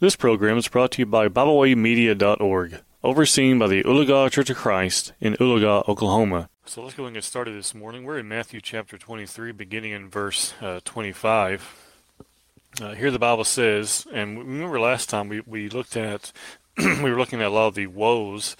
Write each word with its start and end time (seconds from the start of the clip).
This 0.00 0.14
program 0.14 0.56
is 0.56 0.68
brought 0.68 0.92
to 0.92 1.02
you 1.02 1.06
by 1.06 1.26
BibleWayMedia.org, 1.26 2.82
overseen 3.02 3.58
by 3.58 3.66
the 3.66 3.82
Oologah 3.82 4.30
Church 4.30 4.48
of 4.48 4.56
Christ 4.56 5.12
in 5.20 5.34
Oologah, 5.40 5.88
Oklahoma. 5.88 6.48
So 6.66 6.84
let's 6.84 6.94
go 6.94 7.06
and 7.06 7.14
get 7.14 7.24
started 7.24 7.56
this 7.56 7.74
morning. 7.74 8.04
We're 8.04 8.20
in 8.20 8.28
Matthew 8.28 8.60
chapter 8.60 8.96
23, 8.96 9.50
beginning 9.50 9.90
in 9.90 10.08
verse 10.08 10.54
uh, 10.60 10.78
25. 10.84 11.96
Uh, 12.80 12.94
here 12.94 13.10
the 13.10 13.18
Bible 13.18 13.42
says, 13.42 14.06
and 14.12 14.38
remember 14.38 14.78
last 14.78 15.08
time 15.10 15.28
we, 15.28 15.40
we 15.40 15.68
looked 15.68 15.96
at, 15.96 16.30
we 16.78 17.10
were 17.10 17.18
looking 17.18 17.40
at 17.40 17.48
a 17.48 17.50
lot 17.50 17.66
of 17.66 17.74
the 17.74 17.88
woes 17.88 18.56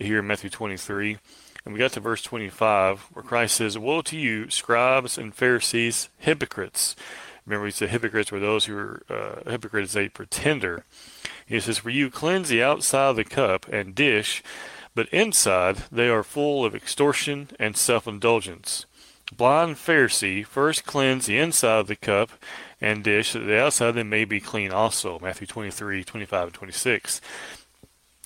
here 0.00 0.18
in 0.18 0.26
Matthew 0.26 0.50
23, 0.50 1.18
and 1.64 1.72
we 1.72 1.78
got 1.78 1.92
to 1.92 2.00
verse 2.00 2.22
25 2.22 3.10
where 3.12 3.22
Christ 3.22 3.54
says, 3.54 3.78
Woe 3.78 4.02
to 4.02 4.18
you, 4.18 4.50
scribes 4.50 5.18
and 5.18 5.32
Pharisees, 5.32 6.08
hypocrites! 6.18 6.96
Remember, 7.50 7.66
he 7.66 7.72
said 7.72 7.88
hypocrites 7.88 8.30
were 8.30 8.38
those 8.38 8.66
who 8.66 8.76
were 8.76 9.02
uh, 9.10 9.50
hypocrite 9.50 9.82
is 9.82 9.96
a 9.96 10.08
pretender. 10.08 10.84
He 11.44 11.58
says, 11.58 11.78
For 11.78 11.90
you 11.90 12.08
cleanse 12.08 12.48
the 12.48 12.62
outside 12.62 13.08
of 13.08 13.16
the 13.16 13.24
cup 13.24 13.66
and 13.68 13.92
dish, 13.92 14.40
but 14.94 15.08
inside 15.08 15.78
they 15.90 16.08
are 16.08 16.22
full 16.22 16.64
of 16.64 16.76
extortion 16.76 17.48
and 17.58 17.76
self 17.76 18.06
indulgence. 18.06 18.86
Blind 19.36 19.76
Pharisee, 19.78 20.46
first 20.46 20.86
cleanse 20.86 21.26
the 21.26 21.38
inside 21.38 21.80
of 21.80 21.86
the 21.88 21.96
cup 21.96 22.30
and 22.80 23.02
dish, 23.02 23.32
that 23.32 23.40
the 23.40 23.60
outside 23.60 23.92
they 23.92 24.04
may 24.04 24.24
be 24.24 24.38
clean 24.38 24.70
also. 24.70 25.18
Matthew 25.18 25.48
23, 25.48 26.04
25, 26.04 26.44
and 26.44 26.54
26. 26.54 27.20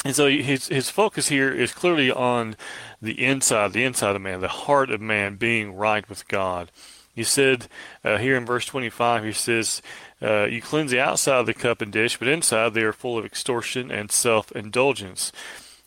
And 0.04 0.14
so 0.14 0.28
his 0.28 0.68
his 0.68 0.91
focus 0.91 1.28
here 1.28 1.50
is 1.50 1.72
clearly 1.72 2.10
on 2.10 2.56
the 3.00 3.24
inside, 3.24 3.72
the 3.72 3.84
inside 3.84 4.16
of 4.16 4.20
man, 4.20 4.42
the 4.42 4.48
heart 4.48 4.91
of 4.91 5.00
man 5.00 5.36
being 5.36 5.74
right 5.74 6.06
with 6.10 6.28
God. 6.28 6.70
He 7.14 7.23
said 7.23 7.68
uh, 8.02 8.18
here 8.18 8.36
in 8.36 8.45
verse 8.45 8.66
25, 8.66 9.24
he 9.24 9.32
says, 9.32 9.80
uh, 10.20 10.45
You 10.45 10.60
cleanse 10.60 10.91
the 10.91 11.00
outside 11.00 11.41
of 11.41 11.46
the 11.46 11.55
cup 11.55 11.80
and 11.80 11.92
dish, 11.92 12.18
but 12.18 12.28
inside 12.28 12.74
they 12.74 12.82
are 12.82 12.92
full 12.92 13.16
of 13.16 13.24
extortion 13.24 13.91
and 13.91 14.10
self 14.10 14.50
indulgence. 14.52 15.30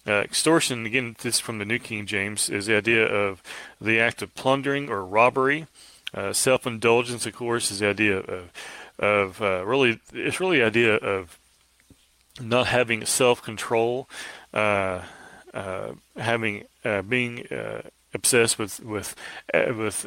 Uh, 0.07 0.21
extortion, 0.21 0.85
again, 0.85 1.17
this 1.21 1.39
from 1.39 1.59
the 1.59 1.65
New 1.65 1.79
King 1.79 2.05
James, 2.05 2.49
is 2.49 2.67
the 2.67 2.77
idea 2.77 3.05
of 3.05 3.43
the 3.81 3.99
act 3.99 4.21
of 4.21 4.33
plundering 4.35 4.89
or 4.89 5.03
robbery. 5.03 5.67
Uh, 6.13 6.31
self 6.31 6.65
indulgence, 6.65 7.25
of 7.25 7.35
course, 7.35 7.71
is 7.71 7.79
the 7.79 7.87
idea 7.87 8.19
of, 8.19 8.51
of 8.97 9.41
uh, 9.41 9.65
really, 9.65 9.99
it's 10.13 10.39
really 10.39 10.59
the 10.59 10.65
idea 10.65 10.95
of 10.95 11.37
not 12.39 12.67
having 12.67 13.05
self 13.05 13.41
control, 13.41 14.07
uh, 14.53 15.01
having, 16.15 16.63
being 17.09 17.45
obsessed 18.13 18.57
with, 18.57 18.79
with, 18.79 19.13
with, 19.53 20.05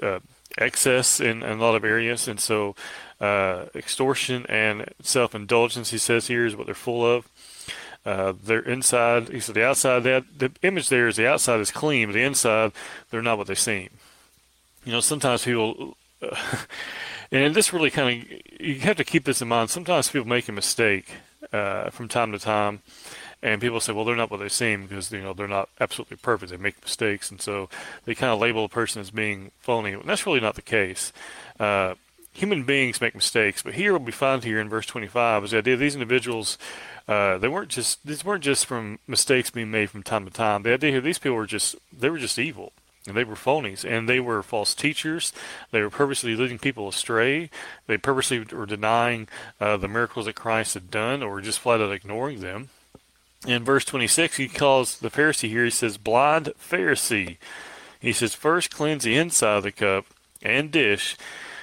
excess 0.59 1.21
in, 1.21 1.43
in, 1.43 1.59
a 1.59 1.63
lot 1.63 1.75
of 1.75 1.85
areas, 1.85 2.29
and 2.29 2.41
so 2.41 2.75
uh, 3.21 3.67
extortion 3.75 4.47
and 4.49 4.93
self-indulgence, 5.03 5.91
he 5.91 5.99
says 5.99 6.27
here, 6.27 6.47
is 6.47 6.57
what 6.57 6.67
they're 6.67 6.75
full 6.75 7.05
of. 7.05 7.29
Uh, 8.05 8.33
they're 8.43 8.61
inside. 8.61 9.29
He 9.29 9.41
said 9.41 9.55
the 9.55 9.67
outside 9.67 10.05
that 10.05 10.25
the 10.39 10.51
image 10.63 10.89
there 10.89 11.07
is 11.07 11.17
the 11.17 11.29
outside 11.29 11.61
is 11.61 11.71
clean, 11.71 12.09
but 12.09 12.15
the 12.15 12.23
inside 12.23 12.73
they're 13.11 13.23
not 13.23 13.37
what 13.37 13.47
they 13.47 13.55
seem. 13.55 13.91
You 14.85 14.93
know, 14.93 15.01
sometimes 15.01 15.45
people, 15.45 15.99
and 17.31 17.55
this 17.55 17.75
really 17.75 17.91
kind 17.91 18.23
of 18.23 18.61
you 18.61 18.81
have 18.81 18.97
to 18.97 19.05
keep 19.05 19.25
this 19.25 19.43
in 19.43 19.49
mind. 19.49 19.69
Sometimes 19.69 20.09
people 20.09 20.27
make 20.27 20.49
a 20.49 20.53
mistake 20.53 21.11
uh, 21.53 21.91
from 21.91 22.09
time 22.09 22.33
to 22.33 22.39
time, 22.39 22.81
and 23.43 23.61
people 23.61 23.81
say, 23.81 23.93
well, 23.93 24.05
they're 24.05 24.17
not 24.17 24.31
what 24.31 24.41
they 24.41 24.49
seem 24.49 24.87
because 24.87 25.11
you 25.11 25.23
know 25.23 25.33
they're 25.33 25.49
not 25.49 25.69
absolutely 25.81 26.19
perfect. 26.19 26.51
They 26.51 26.59
make 26.59 26.83
mistakes, 26.83 27.31
and 27.31 27.41
so 27.41 27.69
they 28.05 28.15
kind 28.15 28.33
of 28.33 28.39
label 28.39 28.65
a 28.65 28.69
person 28.69 29.01
as 29.01 29.11
being 29.11 29.51
phony. 29.61 29.93
And 29.93 30.05
that's 30.05 30.27
really 30.27 30.41
not 30.41 30.57
the 30.57 30.63
case. 30.63 31.13
Uh, 31.59 31.95
human 32.33 32.65
beings 32.65 33.01
make 33.01 33.15
mistakes, 33.15 33.63
but 33.63 33.75
here 33.75 33.93
what 33.93 34.03
we 34.03 34.13
find 34.13 34.45
here 34.45 34.61
in 34.61 34.69
verse 34.69 34.87
25 34.87 35.45
is 35.45 35.51
the 35.53 35.59
idea 35.59 35.77
these 35.77 35.95
individuals. 35.95 36.59
Uh, 37.09 37.39
they 37.39 37.49
weren't 37.49 37.71
just 37.71 38.07
these 38.07 38.25
weren't 38.25 38.45
just 38.45 38.67
from 38.67 38.99
mistakes 39.07 39.51
being 39.51 39.71
made 39.71 39.91
from 39.91 40.03
time 40.03 40.25
to 40.25 40.31
time. 40.31 40.63
The 40.63 40.75
idea 40.75 40.93
here 40.93 41.01
these 41.01 41.19
people 41.19 41.37
were 41.37 41.47
just 41.47 41.77
they 41.93 42.11
were 42.11 42.19
just 42.19 42.39
evil 42.39 42.73
and 43.07 43.17
they 43.17 43.25
were 43.25 43.35
phonies 43.35 43.85
and 43.89 44.09
they 44.09 44.21
were 44.21 44.43
false 44.43 44.75
teachers 44.75 45.33
they 45.71 45.81
were 45.81 45.89
purposely 45.89 46.37
leading 46.37 46.59
people 46.59 46.87
astray 46.87 47.49
they 47.87 47.97
purposely 47.97 48.41
were 48.41 48.67
denying 48.67 49.27
uh, 49.59 49.77
the 49.79 49.89
miracles 49.89 50.27
that 50.27 50.35
christ 50.35 50.75
had 50.75 50.91
done 50.91 51.23
or 51.23 51.41
just 51.41 51.59
flat 51.59 51.81
out 51.81 51.91
ignoring 51.91 52.41
them 52.41 52.69
in 53.47 53.65
verse 53.65 53.85
26, 53.85 54.37
he 54.37 54.49
calls 54.49 54.99
the 54.99 55.11
Pharisee 55.11 55.49
here, 55.49 55.65
he 55.65 55.71
says, 55.71 55.97
blind 55.97 56.53
Pharisee. 56.59 57.39
He 57.99 58.13
says, 58.13 58.35
first 58.35 58.75
cleanse 58.75 59.05
the 59.05 59.17
inside 59.17 59.59
of 59.59 59.63
the 59.63 59.73
cup 59.73 60.07
and 60.43 60.71
dish, 60.71 61.17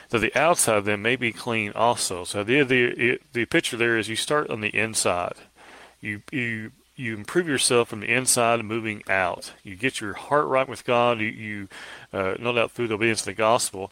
that 0.10 0.20
the 0.20 0.36
outside 0.36 0.78
of 0.78 0.86
them 0.86 1.02
may 1.02 1.16
be 1.16 1.32
clean 1.32 1.72
also. 1.74 2.24
So 2.24 2.44
the 2.44 2.64
the 2.64 3.20
the 3.34 3.46
picture 3.46 3.76
there 3.76 3.98
is 3.98 4.08
you 4.08 4.16
start 4.16 4.50
on 4.50 4.62
the 4.62 4.76
inside. 4.76 5.34
You 6.00 6.22
you 6.32 6.72
you 6.96 7.16
improve 7.16 7.48
yourself 7.48 7.90
from 7.90 8.00
the 8.00 8.14
inside 8.14 8.64
moving 8.64 9.04
out. 9.08 9.54
You 9.64 9.76
get 9.76 10.02
your 10.02 10.14
heart 10.14 10.48
right 10.48 10.68
with 10.68 10.84
God. 10.84 11.20
You, 11.20 11.28
you 11.28 11.68
uh, 12.12 12.36
no 12.40 12.54
doubt 12.54 12.72
through 12.72 12.88
the 12.88 12.96
obedience 12.96 13.22
of 13.22 13.28
the 13.28 13.34
gospel, 13.34 13.92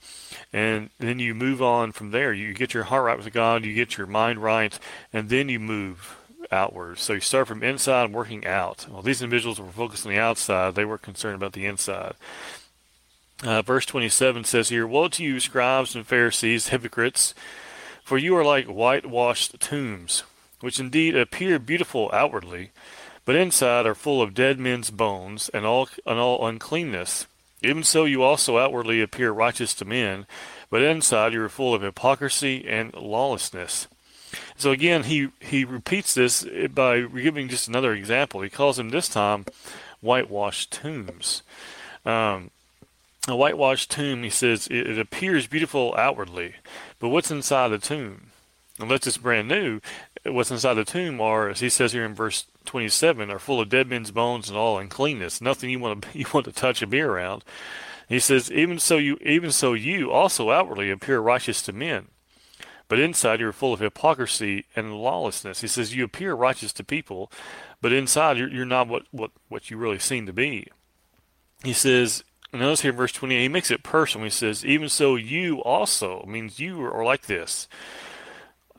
and 0.52 0.90
then 1.00 1.20
you 1.20 1.36
move 1.36 1.62
on 1.62 1.92
from 1.92 2.12
there. 2.12 2.34
You 2.34 2.54
get 2.54 2.74
your 2.74 2.84
heart 2.84 3.04
right 3.04 3.18
with 3.18 3.32
God. 3.32 3.66
You 3.66 3.74
get 3.74 3.98
your 3.98 4.08
mind 4.08 4.42
right, 4.42 4.78
and 5.14 5.30
then 5.30 5.50
you 5.50 5.60
move 5.60 6.18
outwards. 6.52 7.02
So 7.02 7.14
you 7.14 7.20
start 7.20 7.48
from 7.48 7.64
inside 7.64 8.06
and 8.06 8.14
working 8.14 8.46
out. 8.46 8.88
Well, 8.90 9.02
these 9.02 9.22
individuals 9.22 9.60
were 9.60 9.68
focused 9.68 10.06
on 10.06 10.12
the 10.12 10.20
outside, 10.20 10.76
they 10.76 10.86
were 10.86 10.98
concerned 10.98 11.36
about 11.36 11.54
the 11.54 11.66
inside. 11.66 12.14
Uh, 13.44 13.62
verse 13.62 13.86
27 13.86 14.46
says 14.46 14.70
here, 14.70 14.88
Woe 14.88 15.10
to 15.10 15.24
you, 15.24 15.40
scribes 15.40 15.96
and 15.96 16.08
Pharisees, 16.08 16.70
hypocrites, 16.70 17.34
for 18.04 18.18
you 18.18 18.36
are 18.36 18.46
like 18.46 18.66
whitewashed 18.66 19.60
tombs, 19.60 20.24
which 20.62 20.80
indeed 20.80 21.16
appear 21.16 21.60
beautiful 21.60 22.10
outwardly, 22.14 22.72
but 23.26 23.36
inside 23.36 23.86
are 23.86 23.96
full 23.96 24.22
of 24.22 24.34
dead 24.34 24.58
men's 24.58 24.90
bones 24.90 25.50
and 25.50 25.66
all, 25.66 25.90
and 26.06 26.18
all 26.18 26.48
uncleanness. 26.48 27.28
Even 27.62 27.84
so, 27.84 28.06
you 28.06 28.22
also 28.22 28.58
outwardly 28.58 29.02
appear 29.02 29.32
righteous 29.32 29.74
to 29.74 29.86
men, 29.86 30.28
but 30.70 30.82
inside 30.82 31.34
you 31.34 31.42
are 31.42 31.50
full 31.50 31.74
of 31.74 31.82
hypocrisy 31.82 32.66
and 32.68 32.94
lawlessness. 32.94 33.88
So 34.58 34.72
again, 34.72 35.04
he 35.04 35.30
he 35.40 35.66
repeats 35.66 36.14
this 36.14 36.46
by 36.74 37.02
giving 37.02 37.48
just 37.48 37.68
another 37.68 37.94
example. 37.94 38.42
He 38.42 38.50
calls 38.50 38.78
them 38.78 38.90
this 38.90 39.10
time 39.10 39.46
whitewashed 40.02 40.72
tombs. 40.72 41.42
Um, 42.06 42.52
a 43.28 43.36
whitewashed 43.36 43.90
tomb, 43.90 44.24
he 44.24 44.30
says, 44.30 44.68
it, 44.68 44.88
it, 44.88 45.00
appears 45.00 45.48
beautiful 45.48 45.96
outwardly, 45.98 46.56
but 47.00 47.10
what's 47.10 47.32
inside 47.32 47.70
the 47.70 47.80
tomb? 47.80 48.28
Unless 48.80 49.08
it's 49.08 49.18
brand 49.18 49.48
new, 49.48 49.82
what's 50.24 50.52
inside 50.52 50.76
the 50.76 50.86
tomb 50.86 51.20
are, 51.20 51.50
as 51.50 51.62
he 51.62 51.70
says 51.70 51.94
here 51.94 52.06
in 52.06 52.14
verse 52.14 52.46
27, 52.66 53.32
are 53.32 53.40
full 53.40 53.60
of 53.60 53.70
dead 53.70 53.88
men's 53.88 54.12
bones 54.12 54.50
and 54.50 54.58
all 54.58 54.78
uncleanness. 54.78 55.42
Nothing 55.42 55.70
you 55.70 55.80
want 55.80 56.04
to 56.04 56.10
you 56.20 56.26
want 56.34 56.46
to 56.46 56.52
touch 56.52 56.84
or 56.84 56.88
be 56.88 57.02
around. 57.02 57.44
He 58.08 58.20
says, 58.20 58.52
even 58.52 58.78
so 58.78 58.98
you 58.98 59.18
even 59.22 59.52
so 59.52 59.74
you 59.74 60.12
also 60.12 60.52
outwardly 60.52 60.92
appear 60.92 61.20
righteous 61.20 61.62
to 61.64 61.74
men, 61.74 62.08
but 62.88 63.00
inside 63.00 63.40
you 63.40 63.48
are 63.48 63.54
full 63.54 63.74
of 63.74 63.80
hypocrisy 63.80 64.66
and 64.76 64.94
lawlessness. 64.94 65.62
He 65.62 65.68
says, 65.68 65.96
You 65.96 66.04
appear 66.04 66.34
righteous 66.34 66.74
to 66.74 66.84
people, 66.84 67.32
but 67.82 67.94
inside 67.94 68.38
you're, 68.38 68.50
you're 68.50 68.66
not 68.66 68.88
what, 68.88 69.04
what, 69.12 69.32
what 69.50 69.70
you 69.70 69.78
really 69.78 70.00
seem 70.00 70.26
to 70.26 70.34
be. 70.34 70.68
He 71.64 71.74
says, 71.74 72.24
notice 72.54 72.82
here 72.82 72.92
in 72.92 72.98
verse 72.98 73.12
28, 73.12 73.42
he 73.42 73.48
makes 73.48 73.72
it 73.72 73.84
personal. 73.84 74.26
He 74.26 74.32
says, 74.32 74.66
Even 74.66 74.90
so, 74.90 75.16
you 75.16 75.62
also, 75.64 76.24
means 76.28 76.60
you 76.60 76.84
are 76.86 77.04
like 77.04 77.26
this, 77.26 77.68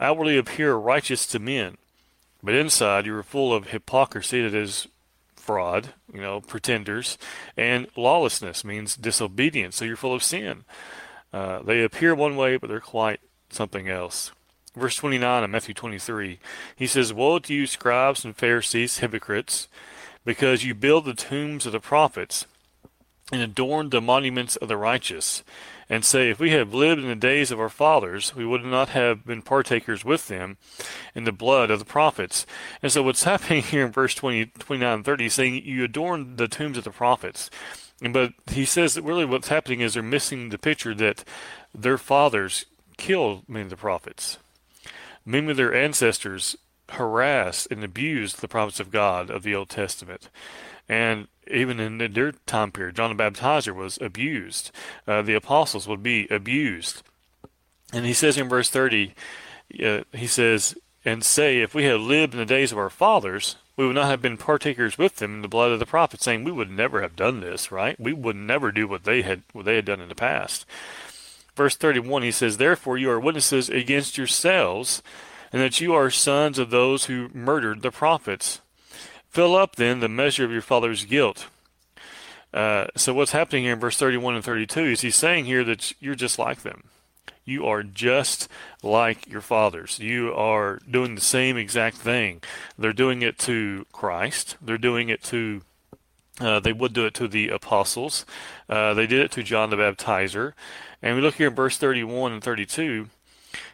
outwardly 0.00 0.37
appear 0.37 0.75
righteous 0.75 1.27
to 1.28 1.38
men, 1.38 1.77
but 2.43 2.55
inside 2.55 3.06
you 3.06 3.17
are 3.17 3.23
full 3.23 3.53
of 3.53 3.69
hypocrisy, 3.69 4.43
that 4.43 4.55
is 4.55 4.87
fraud, 5.34 5.94
you 6.12 6.21
know, 6.21 6.41
pretenders, 6.41 7.19
and 7.56 7.87
lawlessness 7.97 8.65
means 8.65 8.97
disobedience. 8.97 9.77
So 9.77 9.84
you're 9.84 9.97
full 9.97 10.15
of 10.15 10.23
sin. 10.23 10.65
Uh, 11.33 11.62
they 11.62 11.83
appear 11.83 12.15
one 12.15 12.37
way, 12.37 12.56
but 12.56 12.69
they're 12.69 12.81
quite 12.81 13.21
something 13.50 13.88
else. 13.88 14.32
Verse 14.74 14.96
29 14.96 15.44
of 15.44 15.50
Matthew 15.50 15.74
23, 15.74 16.38
he 16.76 16.86
says, 16.86 17.12
Woe 17.12 17.38
to 17.38 17.54
you, 17.54 17.66
scribes 17.66 18.24
and 18.24 18.37
Pharisees, 18.37 18.98
hypocrites, 18.98 19.69
because 20.25 20.64
you 20.64 20.75
build 20.75 21.06
the 21.06 21.14
tombs 21.14 21.64
of 21.64 21.72
the 21.72 21.81
prophets 21.81 22.46
and 23.32 23.40
adorn 23.40 23.90
the 23.90 24.00
monuments 24.00 24.56
of 24.56 24.69
the 24.69 24.76
righteous, 24.76 25.43
and 25.88 26.04
say, 26.04 26.31
If 26.31 26.38
we 26.38 26.50
had 26.50 26.75
lived 26.75 27.00
in 27.00 27.08
the 27.08 27.14
days 27.14 27.50
of 27.50 27.58
our 27.58 27.70
fathers, 27.70 28.37
we 28.37 28.44
would 28.44 28.64
not 28.64 28.90
have 28.90 29.25
been 29.25 29.40
partakers 29.40 30.04
with 30.04 30.28
them 30.28 30.58
in 31.14 31.25
the 31.25 31.32
blood 31.32 31.70
of 31.70 31.78
the 31.78 31.84
prophets. 31.84 32.46
And 32.82 32.92
so 32.92 33.02
what's 33.02 33.25
happening 33.25 33.62
here 33.62 33.87
in 33.87 33.92
verse 33.92 34.14
20, 34.14 34.46
29 34.58 34.94
and 34.94 35.04
30, 35.04 35.25
he's 35.25 35.34
saying, 35.34 35.62
You 35.64 35.84
adorn 35.84 36.37
the 36.37 36.49
tombs 36.49 36.76
of 36.78 36.84
the 36.84 36.90
prophets. 36.90 37.50
But 38.00 38.34
he 38.50 38.66
says 38.66 38.94
that 38.94 39.04
really 39.04 39.25
what's 39.25 39.49
happening 39.49 39.81
is 39.81 39.94
they're 39.94 40.02
missing 40.02 40.50
the 40.50 40.58
picture 40.58 40.94
that 40.94 41.25
their 41.75 41.96
fathers 41.96 42.66
killed 42.96 43.48
many 43.48 43.64
of 43.64 43.70
the 43.70 43.76
prophets. 43.76 44.38
Many 45.25 45.50
of 45.50 45.56
their 45.56 45.75
ancestors 45.75 46.56
harassed 46.90 47.69
and 47.70 47.82
abused 47.82 48.40
the 48.40 48.48
prophets 48.48 48.81
of 48.81 48.90
God 48.90 49.31
of 49.31 49.43
the 49.43 49.54
Old 49.54 49.69
Testament. 49.69 50.28
And 50.88 51.28
even 51.50 51.81
in 51.81 51.98
their 51.98 52.32
time 52.32 52.72
period, 52.72 52.96
John 52.96 53.16
the 53.16 53.22
Baptizer 53.22 53.75
was 53.75 53.98
abused. 54.00 54.70
Uh, 55.06 55.22
the 55.22 55.34
apostles 55.34 55.88
would 55.88 56.02
be 56.02 56.26
abused. 56.28 57.02
And 57.93 58.06
he 58.06 58.12
says 58.12 58.37
in 58.37 58.48
verse 58.48 58.70
30, 58.70 59.14
uh, 59.84 60.00
he 60.12 60.26
says, 60.26 60.76
and 61.04 61.25
say, 61.25 61.60
If 61.60 61.75
we 61.75 61.84
had 61.84 62.00
lived 62.00 62.34
in 62.34 62.40
the 62.40 62.46
days 62.46 62.72
of 62.72 62.78
our 62.78 62.90
fathers, 62.90 63.56
we 63.76 63.87
would 63.87 63.94
not 63.94 64.06
have 64.06 64.22
been 64.22 64.37
partakers 64.37 64.99
with 64.99 65.16
them 65.16 65.34
in 65.34 65.42
the 65.42 65.49
blood 65.49 65.70
of 65.70 65.78
the 65.78 65.87
prophets, 65.87 66.25
saying 66.25 66.44
we 66.44 66.52
would 66.52 66.70
never 66.70 67.00
have 67.00 67.14
done 67.14 67.40
this, 67.40 67.70
right? 67.70 67.99
We 67.99 68.12
would 68.12 68.37
never 68.37 68.72
do 68.72 68.88
what 68.88 69.04
they 69.04 69.22
had 69.22 69.42
what 69.52 69.64
they 69.64 69.76
had 69.76 69.84
done 69.84 70.00
in 70.00 70.08
the 70.08 70.14
past. 70.14 70.66
Verse 71.56 71.75
31, 71.75 72.23
he 72.23 72.31
says, 72.31 72.58
Therefore 72.58 72.99
you 72.99 73.11
are 73.11 73.19
witnesses 73.19 73.70
against 73.70 74.19
yourselves, 74.19 75.03
and 75.53 75.62
that 75.62 75.81
you 75.81 75.94
are 75.94 76.11
sons 76.11 76.58
of 76.58 76.69
those 76.69 77.06
who 77.06 77.31
murdered 77.32 77.81
the 77.81 77.91
prophets. 77.91 78.61
Fill 79.31 79.56
up 79.56 79.76
then 79.76 80.00
the 80.00 80.08
measure 80.08 80.44
of 80.44 80.53
your 80.53 80.62
father's 80.62 81.06
guilt. 81.06 81.47
Uh, 82.53 82.87
so 82.94 83.14
what's 83.14 83.32
happening 83.32 83.64
here 83.64 83.73
in 83.73 83.81
verse 83.81 83.97
31 83.97 84.35
and 84.35 84.44
32 84.44 84.81
is 84.81 85.00
he's 85.00 85.17
saying 85.17 85.47
here 85.47 85.64
that 85.64 85.93
you're 85.99 86.14
just 86.14 86.38
like 86.38 86.62
them. 86.62 86.85
You 87.44 87.67
are 87.67 87.82
just 87.82 88.49
like 88.82 89.29
your 89.29 89.41
fathers. 89.41 89.99
You 89.99 90.35
are 90.35 90.81
doing 90.91 91.14
the 91.14 91.20
same 91.20 91.56
exact 91.56 91.97
thing. 91.97 92.43
They're 92.76 92.93
doing 92.93 93.23
it 93.23 93.38
to 93.41 93.87
Christ. 93.93 94.56
They're 94.61 94.79
doing 94.79 95.09
it 95.09 95.23
to 95.25 95.62
uh, 96.41 96.61
they 96.61 96.73
would 96.73 96.93
do 96.93 97.06
it 97.06 97.15
to 97.15 97.29
the 97.29 97.49
apostles. 97.49 98.27
Uh, 98.69 98.94
they 98.94 99.06
did 99.06 99.21
it 99.21 99.31
to 99.33 99.43
John 99.43 99.71
the 99.71 99.77
Baptizer. 99.77 100.53
And 101.03 101.17
we 101.17 101.23
look 101.23 101.37
here 101.37 101.49
in 101.49 101.55
verse 101.55 101.79
31 101.79 102.33
and 102.33 102.43
32. 102.43 103.09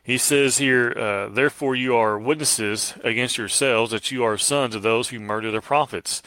He 0.03 0.19
says 0.19 0.59
here, 0.59 0.93
uh, 0.97 1.29
Therefore 1.29 1.75
you 1.75 1.97
are 1.97 2.19
witnesses 2.19 2.95
against 3.03 3.39
yourselves 3.39 3.91
that 3.91 4.11
you 4.11 4.25
are 4.25 4.39
sons 4.39 4.75
of 4.75 4.83
those 4.83 5.09
who 5.09 5.19
murder 5.19 5.51
the 5.51 5.61
prophets. 5.61 6.23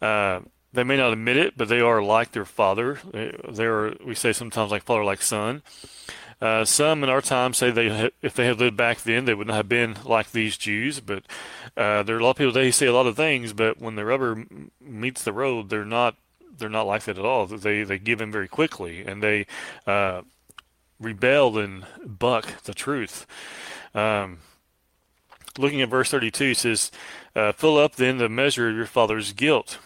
Uh, 0.00 0.40
they 0.72 0.84
may 0.84 0.96
not 0.96 1.12
admit 1.12 1.36
it, 1.38 1.56
but 1.56 1.68
they 1.68 1.80
are 1.80 2.02
like 2.02 2.32
their 2.32 2.44
father. 2.44 3.00
They 3.12 3.64
are, 3.64 3.94
we 4.04 4.14
say 4.14 4.32
sometimes 4.32 4.70
like 4.70 4.82
father, 4.82 5.04
like 5.04 5.22
son. 5.22 5.62
Uh, 6.40 6.64
some 6.64 7.02
in 7.02 7.08
our 7.08 7.22
time 7.22 7.54
say 7.54 7.70
they, 7.70 8.10
if 8.20 8.34
they 8.34 8.46
had 8.46 8.60
lived 8.60 8.76
back 8.76 9.02
then, 9.02 9.24
they 9.24 9.34
would 9.34 9.46
not 9.46 9.56
have 9.56 9.68
been 9.68 9.96
like 10.04 10.32
these 10.32 10.56
Jews. 10.56 11.00
But 11.00 11.24
uh, 11.76 12.02
there 12.02 12.16
are 12.16 12.18
a 12.18 12.22
lot 12.22 12.32
of 12.32 12.36
people 12.36 12.52
today 12.52 12.66
who 12.66 12.72
say 12.72 12.86
a 12.86 12.92
lot 12.92 13.06
of 13.06 13.16
things, 13.16 13.52
but 13.52 13.80
when 13.80 13.96
the 13.96 14.04
rubber 14.04 14.44
meets 14.80 15.22
the 15.22 15.32
road, 15.32 15.70
they're 15.70 15.84
not 15.84 16.16
they're 16.58 16.68
not 16.68 16.86
like 16.86 17.04
that 17.04 17.18
at 17.18 17.24
all. 17.24 17.46
They 17.46 17.82
they 17.84 17.98
give 17.98 18.20
in 18.20 18.30
very 18.30 18.48
quickly, 18.48 19.04
and 19.04 19.22
they 19.22 19.46
uh, 19.86 20.22
rebel 21.00 21.58
and 21.58 21.86
buck 22.04 22.62
the 22.64 22.74
truth. 22.74 23.26
Um, 23.94 24.38
looking 25.58 25.80
at 25.80 25.88
verse 25.88 26.10
32, 26.10 26.44
it 26.44 26.56
says, 26.56 26.90
uh, 27.34 27.52
"Fill 27.52 27.78
up 27.78 27.96
then 27.96 28.18
the 28.18 28.28
measure 28.28 28.68
of 28.68 28.76
your 28.76 28.86
father's 28.86 29.32
guilt." 29.32 29.78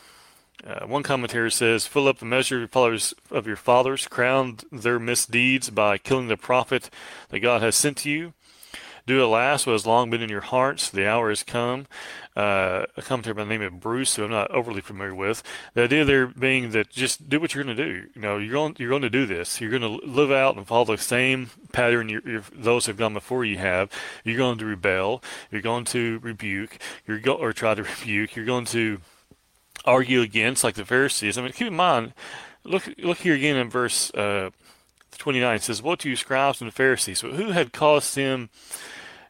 Uh, 0.65 0.87
one 0.87 1.03
commentator 1.03 1.51
says, 1.51 1.87
"Fill 1.87 2.09
up 2.09 2.19
the 2.19 2.25
measure 2.27 2.57
of 2.57 2.61
your 2.61 2.69
fathers, 2.69 3.15
of 3.31 3.47
your 3.47 3.57
fathers, 3.57 4.07
crown 4.07 4.59
their 4.71 4.99
misdeeds 4.99 5.71
by 5.71 5.99
killing 5.99 6.29
the 6.29 6.37
prophet 6.37 6.91
that 7.31 7.41
God 7.41 7.63
has 7.63 7.77
sent 7.77 7.99
to 7.99 8.11
you. 8.11 8.35
Do 9.07 9.23
at 9.23 9.29
last 9.29 9.67
what 9.67 9.73
has 9.73 9.87
long 9.87 10.11
been 10.11 10.21
in 10.21 10.29
your 10.29 10.43
hearts. 10.43 10.91
The 10.91 11.09
hour 11.09 11.31
has 11.31 11.43
come." 11.43 11.87
Uh, 12.37 12.87
a 12.97 13.03
commentator 13.03 13.35
by 13.35 13.43
the 13.43 13.49
name 13.49 13.61
of 13.61 13.81
Bruce, 13.81 14.15
who 14.15 14.25
I'm 14.25 14.31
not 14.31 14.51
overly 14.53 14.81
familiar 14.81 15.15
with. 15.15 15.43
The 15.75 15.83
idea 15.83 16.05
there 16.05 16.27
being 16.29 16.71
that 16.71 16.91
just 16.91 17.29
do 17.29 17.41
what 17.41 17.55
you're 17.55 17.65
going 17.65 17.77
to 17.77 17.85
do. 17.85 18.09
You 18.15 18.21
know, 18.21 18.39
you're 18.39 18.53
going 18.53 18.77
you're 18.79 18.89
going 18.89 19.03
to 19.03 19.11
do 19.11 19.27
this. 19.27 19.61
You're 19.61 19.71
going 19.71 19.83
to 19.83 20.07
live 20.07 20.31
out 20.31 20.57
and 20.57 20.67
follow 20.67 20.85
the 20.85 20.99
same 20.99 21.51
pattern 21.73 22.09
you 22.09 22.43
those 22.55 22.87
have 22.87 22.97
gone 22.97 23.15
before 23.15 23.45
you 23.45 23.59
have. 23.59 23.91
You're 24.25 24.37
going 24.37 24.59
to 24.59 24.65
rebel. 24.65 25.23
You're 25.51 25.63
going 25.63 25.85
to 25.87 26.21
rebuke. 26.21 26.79
You're 27.07 27.19
go 27.19 27.35
or 27.35 27.53
try 27.53 27.75
to 27.75 27.83
rebuke. 28.01 28.37
You're 28.37 28.47
going 28.47 28.67
to 28.67 29.01
argue 29.85 30.21
against, 30.21 30.65
like 30.65 30.75
the 30.75 30.85
Pharisees. 30.85 31.39
I 31.39 31.43
mean, 31.43 31.53
keep 31.53 31.69
in 31.69 31.77
mind, 31.77 32.15
look 32.65 32.89
look 32.99 33.19
here 33.19 33.35
again 33.35 33.57
in 33.57 33.71
verse 33.71 34.13
uh, 34.15 34.51
29. 35.19 35.57
It 35.57 35.63
says, 35.63 35.83
"What 35.83 36.01
to 36.01 36.11
you, 36.11 36.17
scribes 36.17 36.61
and 36.61 36.73
Pharisees? 36.73 37.21
Who 37.21 37.51
had 37.51 37.73
caused 37.73 38.15
him? 38.15 38.51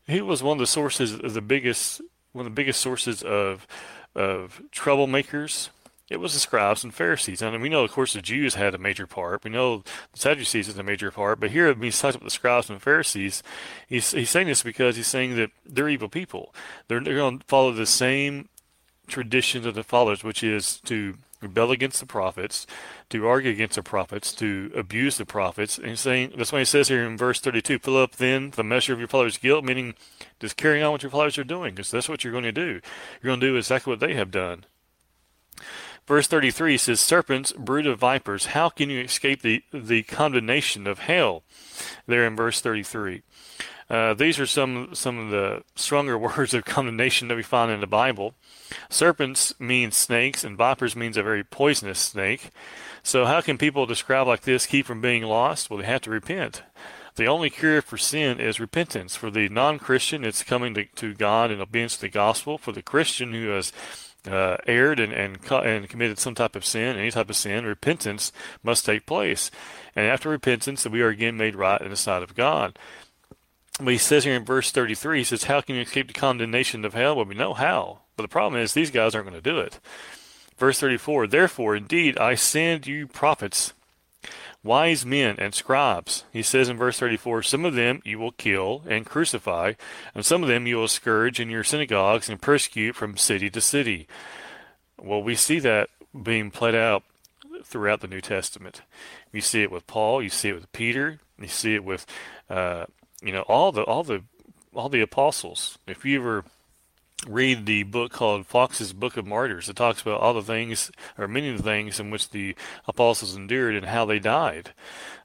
Who 0.07 0.25
was 0.25 0.43
one 0.43 0.57
of 0.57 0.61
the 0.61 0.67
sources 0.67 1.15
of 1.15 1.35
the 1.35 1.41
biggest 1.41 2.01
one 2.33 2.47
of 2.47 2.53
the 2.53 2.55
biggest 2.55 2.81
sources 2.81 3.23
of 3.23 3.67
of 4.15 4.63
troublemakers?" 4.73 5.71
It 6.11 6.19
was 6.19 6.33
the 6.35 6.41
scribes 6.41 6.83
and 6.83 6.93
Pharisees. 6.93 7.41
And 7.41 7.63
we 7.63 7.69
know, 7.69 7.85
of 7.85 7.93
course, 7.93 8.15
the 8.15 8.21
Jews 8.21 8.57
had 8.57 8.75
a 8.75 8.79
major 8.79 9.07
part. 9.07 9.45
We 9.45 9.51
know 9.51 9.85
the 10.13 10.19
Sadducees 10.19 10.67
had 10.67 10.77
a 10.77 10.83
major 10.83 11.13
part. 11.13 11.39
But 11.39 11.53
here, 11.53 11.69
when 11.69 11.83
he's 11.85 12.01
talking 12.01 12.17
about 12.17 12.25
the 12.25 12.33
scribes 12.33 12.69
and 12.69 12.83
Pharisees, 12.83 13.45
he's, 13.89 14.11
he's 14.11 14.29
saying 14.29 14.49
this 14.49 14.65
because 14.65 14.97
he's 14.97 15.07
saying 15.07 15.37
that 15.37 15.53
they're 15.65 15.89
evil 15.89 16.09
people. 16.09 16.53
They're, 16.89 16.99
they're 16.99 17.15
going 17.15 17.39
to 17.39 17.45
follow 17.47 17.71
the 17.71 17.87
same 17.87 18.49
traditions 19.11 19.67
of 19.67 19.75
the 19.75 19.83
fathers, 19.83 20.25
which 20.25 20.43
is 20.43 20.81
to 20.81 21.17
rebel 21.41 21.71
against 21.71 22.01
the 22.01 22.07
prophets, 22.07 22.67
to 23.09 23.27
argue 23.27 23.51
against 23.51 23.77
the 23.77 23.83
prophets, 23.83 24.33
to 24.33 24.71
abuse 24.75 25.17
the 25.17 25.27
prophets. 25.27 25.79
And 25.79 25.99
saying 25.99 26.35
that's 26.37 26.53
why 26.53 26.61
he 26.61 26.65
says 26.65 26.89
here 26.89 27.05
in 27.05 27.17
verse 27.17 27.41
32, 27.41 27.79
fill 27.79 27.97
up 27.97 28.17
then 28.17 28.51
the 28.51 28.65
measure 28.65 28.93
of 28.93 28.99
your 28.99 29.09
father's 29.09 29.39
guilt, 29.39 29.65
meaning 29.65 29.95
just 30.39 30.57
carrying 30.57 30.85
on 30.85 30.93
what 30.93 31.03
your 31.03 31.11
fathers 31.11 31.39
are 31.39 31.45
doing, 31.45 31.75
because 31.75 31.91
that's 31.91 32.09
what 32.09 32.25
you're 32.25 32.33
going 32.33 32.45
to 32.45 32.53
do. 32.53 32.81
You're 33.23 33.31
going 33.31 33.41
to 33.41 33.49
do 33.49 33.57
exactly 33.57 33.91
what 33.91 34.01
they 34.01 34.15
have 34.15 34.31
done. 34.31 34.65
Verse 36.07 36.27
33 36.27 36.77
says, 36.77 37.01
Serpents, 37.01 37.53
brood 37.53 37.87
of 37.87 38.01
vipers, 38.01 38.47
how 38.47 38.69
can 38.69 38.91
you 38.91 39.01
escape 39.01 39.43
the, 39.43 39.63
the 39.73 40.03
condemnation 40.03 40.87
of 40.87 41.01
hell? 41.01 41.45
There 42.07 42.27
in 42.27 42.35
verse 42.35 42.61
33. 42.61 43.23
Uh, 43.91 44.15
these 44.15 44.39
are 44.39 44.47
some 44.47 44.95
some 44.95 45.19
of 45.19 45.31
the 45.31 45.63
stronger 45.75 46.17
words 46.37 46.55
of 46.55 46.65
condemnation 46.65 47.29
that 47.29 47.37
we 47.37 47.43
find 47.43 47.71
in 47.73 47.81
the 47.81 47.87
Bible. 47.87 48.35
Serpents 48.89 49.53
means 49.59 49.97
snakes, 49.97 50.45
and 50.45 50.57
vipers 50.57 50.95
means 50.95 51.17
a 51.17 51.23
very 51.23 51.43
poisonous 51.43 51.99
snake. 51.99 52.51
So 53.03 53.25
how 53.25 53.41
can 53.41 53.59
people 53.59 53.87
described 53.87 54.29
like 54.29 54.43
this 54.43 54.67
keep 54.67 54.87
from 54.87 55.01
being 55.01 55.25
lost? 55.25 55.69
Well, 55.69 55.81
they 55.81 55.87
have 55.87 56.03
to 56.03 56.11
repent. 56.11 56.63
The 57.17 57.27
only 57.27 57.51
cure 57.51 57.83
for 57.83 57.99
sin 57.99 58.39
is 58.39 58.61
repentance. 58.61 59.17
For 59.17 59.31
the 59.31 59.49
non-Christian, 59.49 60.25
it's 60.25 60.45
coming 60.45 60.75
to, 60.75 60.85
to 60.85 61.15
God 61.15 61.51
in 61.51 61.61
obedience 61.61 61.97
to 61.97 62.03
the 62.03 62.09
gospel. 62.09 62.57
For 62.57 62.73
the 62.73 62.83
Christian 62.83 63.33
who 63.33 63.49
has 63.49 63.73
uh, 64.29 64.59
erred 64.67 65.01
and, 65.01 65.13
and 65.13 65.39
and 65.51 65.89
committed 65.89 66.19
some 66.19 66.35
type 66.35 66.55
of 66.55 66.65
sin, 66.65 66.97
any 66.97 67.11
type 67.11 67.31
of 67.31 67.37
sin, 67.37 67.65
repentance 67.65 68.33
must 68.63 68.85
take 68.85 69.07
place. 69.07 69.51
And 69.97 70.07
after 70.07 70.29
repentance, 70.29 70.87
we 70.87 71.03
are 71.03 71.09
again 71.09 71.37
made 71.37 71.57
right 71.57 71.81
in 71.81 71.91
the 71.91 71.97
sight 71.97 72.23
of 72.23 72.37
God. 72.37 72.79
But 73.81 73.93
he 73.93 73.99
says 73.99 74.25
here 74.25 74.35
in 74.35 74.45
verse 74.45 74.71
33, 74.71 75.19
he 75.19 75.25
says, 75.25 75.45
How 75.45 75.61
can 75.61 75.75
you 75.75 75.83
escape 75.83 76.09
the 76.09 76.13
condemnation 76.13 76.85
of 76.85 76.95
hell? 76.95 77.17
Well, 77.17 77.25
we 77.25 77.35
know 77.35 77.55
how. 77.55 78.01
But 78.17 78.23
the 78.23 78.29
problem 78.29 78.61
is, 78.61 78.75
these 78.75 78.91
guys 78.91 79.15
aren't 79.15 79.29
going 79.29 79.43
to 79.43 79.51
do 79.51 79.59
it. 79.59 79.81
Verse 80.59 80.79
34, 80.79 81.27
Therefore, 81.27 81.75
indeed, 81.75 82.19
I 82.19 82.35
send 82.35 82.87
you 82.87 83.07
prophets, 83.07 83.73
wise 84.63 85.07
men, 85.07 85.37
and 85.39 85.55
scribes. 85.55 86.25
He 86.31 86.43
says 86.43 86.69
in 86.69 86.77
verse 86.77 86.99
34, 86.99 87.43
Some 87.43 87.65
of 87.65 87.75
them 87.75 88.03
you 88.05 88.19
will 88.19 88.33
kill 88.33 88.83
and 88.87 89.07
crucify, 89.07 89.73
and 90.15 90.27
some 90.27 90.43
of 90.43 90.49
them 90.51 90.67
you 90.67 90.77
will 90.77 90.89
scourge 90.89 91.41
in 91.41 91.49
your 91.49 91.65
synagogues 91.65 92.29
and 92.29 92.43
persecute 92.43 92.95
from 92.95 93.17
city 93.17 93.49
to 93.49 93.61
city. 93.61 94.07
Well, 95.01 95.23
we 95.23 95.35
see 95.35 95.59
that 95.61 95.89
being 96.23 96.51
played 96.51 96.75
out 96.75 97.05
throughout 97.65 98.01
the 98.01 98.09
New 98.09 98.21
Testament. 98.21 98.83
You 99.33 99.41
see 99.41 99.63
it 99.63 99.71
with 99.71 99.87
Paul, 99.87 100.23
you 100.23 100.29
see 100.29 100.51
it 100.51 100.55
with 100.55 100.71
Peter, 100.73 101.21
you 101.39 101.49
see 101.49 101.75
it 101.75 101.85
with 101.85 102.05
uh, 102.51 102.85
you 103.23 103.33
know 103.33 103.43
all 103.43 103.73
the 103.73 103.83
all 103.83 104.03
the 104.03 104.23
all 104.75 104.89
the 104.89 105.01
apostles. 105.01 105.79
If 105.87 106.05
you 106.05 106.21
ever 106.21 106.45
read 107.27 107.67
the 107.67 107.83
book 107.83 108.13
called 108.13 108.47
Fox's 108.47 108.93
Book 108.93 109.17
of 109.17 109.27
Martyrs, 109.27 109.69
it 109.69 109.77
talks 109.77 110.01
about 110.01 110.21
all 110.21 110.35
the 110.35 110.43
things 110.43 110.91
or 111.19 111.29
many 111.29 111.51
of 111.51 111.59
the 111.59 111.63
things 111.63 112.01
in 112.01 112.11
which 112.11 112.31
the 112.31 112.55
apostles 112.87 113.37
endured 113.37 113.75
and 113.75 113.87
how 113.87 114.05
they 114.05 114.19
died. 114.19 114.73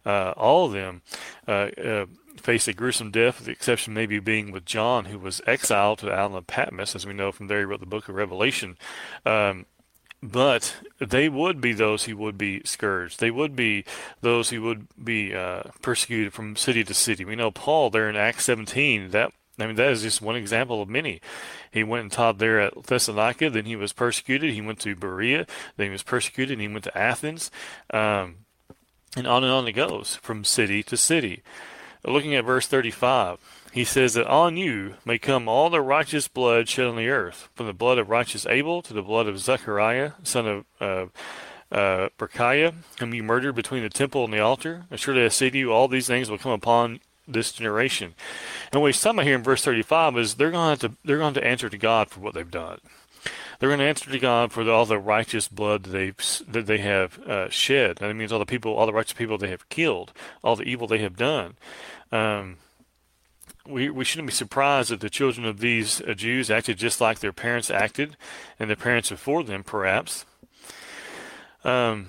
Uh, 0.06 0.34
all 0.36 0.66
of 0.66 0.74
them 0.74 1.02
uh, 1.48 1.70
uh, 1.84 2.06
faced 2.42 2.68
a 2.68 2.74
gruesome 2.74 3.12
death, 3.12 3.38
with 3.38 3.46
the 3.46 3.52
exception 3.52 3.94
maybe 3.94 4.20
being 4.20 4.52
with 4.52 4.66
John, 4.66 5.06
who 5.06 5.18
was 5.18 5.42
exiled 5.48 6.00
to 6.00 6.08
the 6.08 6.14
island 6.14 6.36
of 6.36 6.48
Patmos, 6.48 6.96
as 6.96 7.06
we 7.06 7.14
know 7.14 7.32
from 7.32 7.48
there 7.48 7.60
he 7.60 7.66
wrote 7.66 7.80
the 7.80 7.86
book 7.86 8.10
of 8.10 8.16
Revelation. 8.16 8.78
Um, 9.26 9.66
but 10.22 10.76
they 11.00 11.30
would 11.30 11.62
be 11.62 11.74
those 11.74 12.06
who 12.06 12.18
would 12.18 12.38
be 12.38 12.62
scourged. 12.66 13.20
They 13.20 13.32
would 13.32 13.56
be 13.56 13.86
those 14.22 14.50
who 14.50 14.62
would 14.64 14.88
be 15.02 15.36
uh, 15.36 15.64
persecuted 15.82 16.34
from 16.34 16.56
city 16.56 16.84
to 16.84 16.94
city. 16.94 17.26
We 17.26 17.36
know 17.36 17.52
Paul 17.52 17.90
there 17.90 18.10
in 18.10 18.16
Acts 18.16 18.46
17. 18.46 19.12
That 19.12 19.32
I 19.60 19.68
mean, 19.68 19.76
that 19.76 19.92
is 19.92 20.02
just 20.02 20.22
one 20.22 20.36
example 20.36 20.82
of 20.82 20.90
many. 20.90 21.22
He 21.72 21.84
went 21.84 22.04
and 22.04 22.12
taught 22.12 22.40
there 22.40 22.60
at 22.60 22.84
Thessalonica. 22.84 23.50
Then 23.50 23.66
he 23.66 23.76
was 23.76 23.94
persecuted. 23.94 24.54
He 24.54 24.62
went 24.62 24.80
to 24.82 24.96
Berea. 24.96 25.46
Then 25.78 25.88
he 25.88 25.92
was 25.92 26.04
persecuted. 26.04 26.54
And 26.54 26.62
he 26.62 26.68
went 26.68 26.84
to 26.86 26.98
Athens, 26.98 27.52
um, 27.92 28.38
and 29.16 29.28
on 29.28 29.44
and 29.44 29.54
on 29.54 29.68
it 29.68 29.74
goes 29.74 30.16
from 30.16 30.44
city 30.44 30.84
to 30.84 30.98
city. 30.98 31.42
Looking 32.04 32.36
at 32.36 32.46
verse 32.46 32.68
35 32.68 33.55
he 33.76 33.84
says 33.84 34.14
that 34.14 34.26
on 34.28 34.56
you 34.56 34.94
may 35.04 35.18
come 35.18 35.50
all 35.50 35.70
the 35.70 35.82
righteous 35.82 36.30
blood 36.30 36.70
shed 36.70 36.86
on 36.86 36.96
the 36.96 37.10
earth, 37.10 37.50
from 37.56 37.66
the 37.66 37.74
blood 37.74 37.98
of 37.98 38.10
righteous 38.10 38.46
Abel 38.46 38.82
to 38.82 38.94
the 38.94 39.02
blood 39.02 39.28
of 39.28 39.38
Zechariah, 39.38 40.14
son 40.24 40.48
of 40.80 41.12
uh, 41.74 41.76
uh, 41.76 42.72
whom 43.00 43.14
you 43.14 43.22
murdered 43.22 43.54
between 43.54 43.84
the 43.84 43.90
temple 43.90 44.24
and 44.24 44.34
the 44.34 44.40
altar. 44.40 44.86
Surely 44.96 45.26
I 45.26 45.28
say 45.28 45.50
to 45.50 45.58
you, 45.58 45.74
all 45.74 45.90
these 45.90 46.08
things 46.08 46.32
will 46.32 46.38
come 46.38 46.54
upon 46.54 47.02
this 47.28 47.52
generation. 47.52 48.14
And 48.72 48.82
what 48.82 48.94
he's 48.94 49.02
talking 49.02 49.20
about 49.20 49.26
here 49.26 49.36
in 49.36 49.44
verse 49.44 49.66
35 49.66 50.18
is 50.20 50.36
they're 50.36 50.52
going 50.52 50.78
to, 50.78 50.88
to 50.88 50.96
they're 51.04 51.18
going 51.18 51.34
to 51.34 51.46
answer 51.46 51.68
to 51.68 51.78
God 51.78 52.10
for 52.10 52.22
what 52.22 52.34
they've 52.34 52.50
done. 52.50 52.80
They're 53.60 53.68
going 53.70 53.80
to 53.80 53.88
answer 53.88 54.10
to 54.10 54.20
God 54.20 54.54
for 54.54 54.64
the, 54.64 54.72
all 54.72 54.86
the 54.86 55.00
righteous 55.00 55.50
blood 55.50 55.84
that 55.84 55.90
they 55.90 56.14
that 56.48 56.66
they 56.66 56.78
have 56.78 57.20
uh, 57.28 57.50
shed. 57.50 57.98
That 57.98 58.16
means 58.16 58.32
all 58.32 58.40
the 58.40 58.46
people, 58.46 58.74
all 58.74 58.86
the 58.86 58.94
righteous 58.94 59.18
people 59.18 59.38
they 59.38 59.50
have 59.50 59.68
killed, 59.68 60.14
all 60.46 60.56
the 60.56 60.64
evil 60.64 60.88
they 60.88 61.00
have 61.00 61.18
done. 61.18 61.56
Um, 62.10 62.58
we, 63.68 63.90
we 63.90 64.06
shouldn't 64.06 64.28
be 64.28 64.34
surprised 64.34 64.90
that 64.90 65.00
the 65.00 65.10
children 65.10 65.46
of 65.46 65.60
these 65.60 66.02
uh, 66.02 66.14
Jews 66.14 66.52
acted 66.52 66.78
just 66.78 67.02
like 67.02 67.20
their 67.20 67.34
parents 67.34 67.70
acted, 67.70 68.18
and 68.60 68.70
their 68.70 68.78
parents 68.78 69.10
before 69.10 69.44
them, 69.44 69.64
perhaps. 69.64 70.26
Um, 71.64 72.08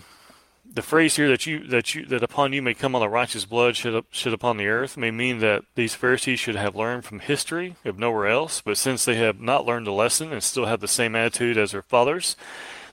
the 0.71 0.83
phrase 0.83 1.17
here 1.17 1.29
that 1.29 1.47
you 1.47 1.67
that 1.69 1.95
you 1.95 2.05
that 2.07 2.23
upon 2.23 2.53
you 2.53 2.61
may 2.61 2.75
come 2.75 2.95
all 2.95 3.01
the 3.01 3.09
righteous 3.09 3.47
blood 3.47 3.77
shed, 3.77 4.05
shed 4.11 4.35
upon 4.35 4.59
the 4.59 4.67
earth 4.67 4.97
may 4.97 5.11
mean 5.11 5.39
that 5.39 5.65
these 5.75 5.95
Pharisees 5.95 6.39
should 6.39 6.57
have 6.57 6.77
learned 6.77 7.05
from 7.05 7.21
history, 7.21 7.77
if 7.83 7.97
nowhere 7.97 8.27
else. 8.27 8.61
But 8.61 8.77
since 8.77 9.05
they 9.05 9.15
have 9.17 9.41
not 9.41 9.65
learned 9.65 9.87
the 9.87 9.93
lesson 9.93 10.33
and 10.33 10.43
still 10.43 10.67
have 10.67 10.81
the 10.81 10.89
same 10.89 11.17
attitude 11.17 11.57
as 11.57 11.73
their 11.73 11.83
fathers, 11.83 12.37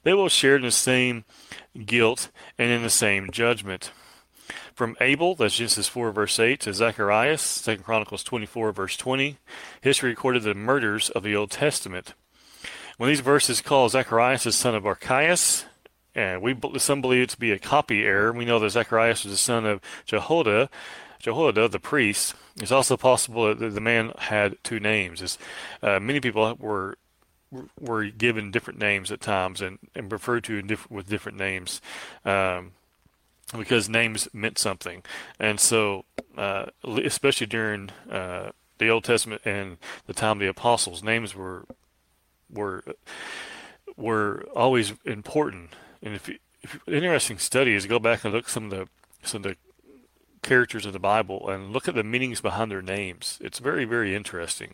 they 0.04 0.14
will 0.14 0.30
share 0.30 0.56
in 0.56 0.62
the 0.62 0.72
same 0.72 1.26
guilt 1.86 2.30
and 2.58 2.72
in 2.72 2.84
the 2.84 2.90
same 2.90 3.32
judgment. 3.32 3.92
From 4.74 4.98
Abel, 5.00 5.36
that's 5.36 5.58
Genesis 5.58 5.88
4, 5.88 6.12
verse 6.12 6.40
8, 6.40 6.60
to 6.62 6.74
Zacharias, 6.74 7.62
2 7.62 7.78
Chronicles 7.78 8.24
24, 8.24 8.72
verse 8.72 8.98
20, 8.98 9.38
history 9.82 10.10
recorded 10.10 10.42
the 10.42 10.56
murders 10.56 11.12
of 11.12 11.22
the 11.22 11.36
Old 11.36 11.52
Testament. 11.52 12.16
When 12.98 13.08
these 13.08 13.20
verses 13.20 13.62
call 13.62 13.90
Zacharias 13.90 14.46
the 14.46 14.52
son 14.52 14.74
of 14.74 14.86
Archias, 14.86 15.66
and 16.16 16.42
we 16.42 16.56
some 16.78 17.02
believe 17.02 17.24
it 17.24 17.30
to 17.30 17.40
be 17.40 17.52
a 17.52 17.60
copy 17.60 18.04
error. 18.04 18.32
We 18.32 18.46
know 18.46 18.60
that 18.60 18.72
Zacharias 18.72 19.24
was 19.24 19.34
the 19.34 19.38
son 19.38 19.66
of 19.66 19.80
Jehoiada, 20.06 20.70
Jehoiada 21.20 21.68
the 21.68 21.80
priest. 21.80 22.34
It's 22.60 22.72
also 22.72 22.98
possible 22.98 23.54
that 23.54 23.70
the 23.70 23.82
man 23.82 24.12
had 24.18 24.58
two 24.64 24.80
names. 24.80 25.22
As, 25.22 25.38
uh, 25.82 26.00
many 26.00 26.20
people 26.20 26.56
were 26.60 26.98
were 27.80 28.06
given 28.06 28.50
different 28.50 28.80
names 28.80 29.12
at 29.12 29.22
times 29.22 29.62
and, 29.62 29.78
and 29.94 30.12
referred 30.12 30.44
to 30.44 30.60
diff- 30.64 30.90
with 30.90 31.08
different 31.08 31.38
names. 31.38 31.82
Um, 32.26 32.72
because 33.58 33.90
names 33.90 34.28
meant 34.34 34.58
something. 34.58 35.04
And 35.40 35.60
so, 35.60 36.06
uh, 36.38 36.68
especially 36.84 37.48
during 37.48 37.90
uh, 38.10 38.52
the 38.78 38.90
Old 38.90 39.04
Testament 39.04 39.42
and 39.46 39.78
the 40.08 40.14
time 40.14 40.38
of 40.38 40.40
the 40.40 40.48
apostles, 40.48 41.04
names 41.04 41.36
were 41.36 41.66
were 42.50 42.84
were 43.96 44.46
always 44.56 44.94
important. 45.06 45.72
And 46.02 46.16
if, 46.16 46.30
if 46.62 46.80
interesting 46.88 47.38
study 47.38 47.74
is 47.74 47.86
go 47.86 48.00
back 48.00 48.24
and 48.24 48.34
look 48.34 48.50
some 48.50 48.66
of 48.66 48.72
the 48.72 48.88
some 49.24 49.40
of 49.40 49.52
the 49.52 49.58
characters 50.42 50.86
of 50.86 50.94
the 50.94 51.00
Bible 51.00 51.50
and 51.50 51.72
look 51.72 51.88
at 51.88 51.96
the 51.96 52.04
meanings 52.04 52.42
behind 52.42 52.70
their 52.70 52.82
names. 52.82 53.40
It's 53.42 53.60
very 53.60 53.86
very 53.86 54.16
interesting 54.16 54.74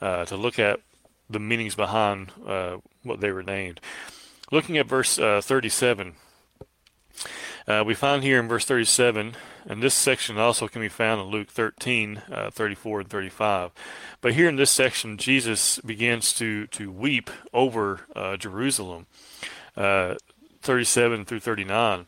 uh, 0.00 0.24
to 0.26 0.36
look 0.36 0.58
at 0.58 0.80
the 1.28 1.40
meanings 1.40 1.74
behind 1.74 2.32
uh, 2.46 2.78
what 3.02 3.20
they 3.20 3.32
were 3.32 3.42
named. 3.42 3.80
Looking 4.50 4.76
at 4.76 4.86
verse 4.86 5.18
uh, 5.18 5.40
37 5.42 6.14
uh, 7.66 7.82
we 7.86 7.94
find 7.94 8.22
here 8.22 8.38
in 8.38 8.48
verse 8.48 8.64
37, 8.64 9.34
and 9.66 9.82
this 9.82 9.94
section 9.94 10.38
also 10.38 10.68
can 10.68 10.80
be 10.80 10.88
found 10.88 11.20
in 11.20 11.28
Luke 11.28 11.48
13, 11.48 12.22
uh, 12.30 12.50
34 12.50 13.00
and 13.00 13.10
35. 13.10 13.70
But 14.20 14.34
here 14.34 14.48
in 14.48 14.56
this 14.56 14.70
section, 14.70 15.18
Jesus 15.18 15.78
begins 15.80 16.32
to, 16.34 16.66
to 16.68 16.90
weep 16.90 17.30
over 17.52 18.00
uh, 18.14 18.36
Jerusalem, 18.36 19.06
uh, 19.76 20.16
37 20.62 21.24
through 21.24 21.40
39. 21.40 22.06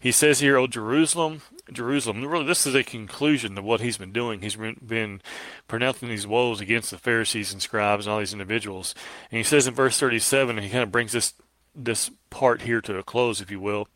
He 0.00 0.12
says 0.12 0.40
here, 0.40 0.56
O 0.56 0.66
Jerusalem, 0.66 1.42
Jerusalem. 1.72 2.24
Really, 2.24 2.46
this 2.46 2.66
is 2.66 2.74
a 2.74 2.84
conclusion 2.84 3.58
of 3.58 3.64
what 3.64 3.80
he's 3.80 3.98
been 3.98 4.12
doing. 4.12 4.40
He's 4.40 4.56
been, 4.56 4.76
been 4.84 5.20
pronouncing 5.66 6.08
these 6.08 6.26
woes 6.26 6.60
against 6.60 6.90
the 6.90 6.98
Pharisees 6.98 7.52
and 7.52 7.60
scribes 7.60 8.06
and 8.06 8.12
all 8.12 8.20
these 8.20 8.32
individuals. 8.32 8.94
And 9.30 9.38
he 9.38 9.44
says 9.44 9.66
in 9.66 9.74
verse 9.74 9.98
37, 9.98 10.56
and 10.56 10.64
he 10.64 10.70
kind 10.70 10.82
of 10.82 10.92
brings 10.92 11.12
this 11.12 11.34
this 11.74 12.10
part 12.30 12.62
here 12.62 12.80
to 12.80 12.98
a 12.98 13.02
close, 13.02 13.40
if 13.40 13.50
you 13.50 13.60
will. 13.60 13.86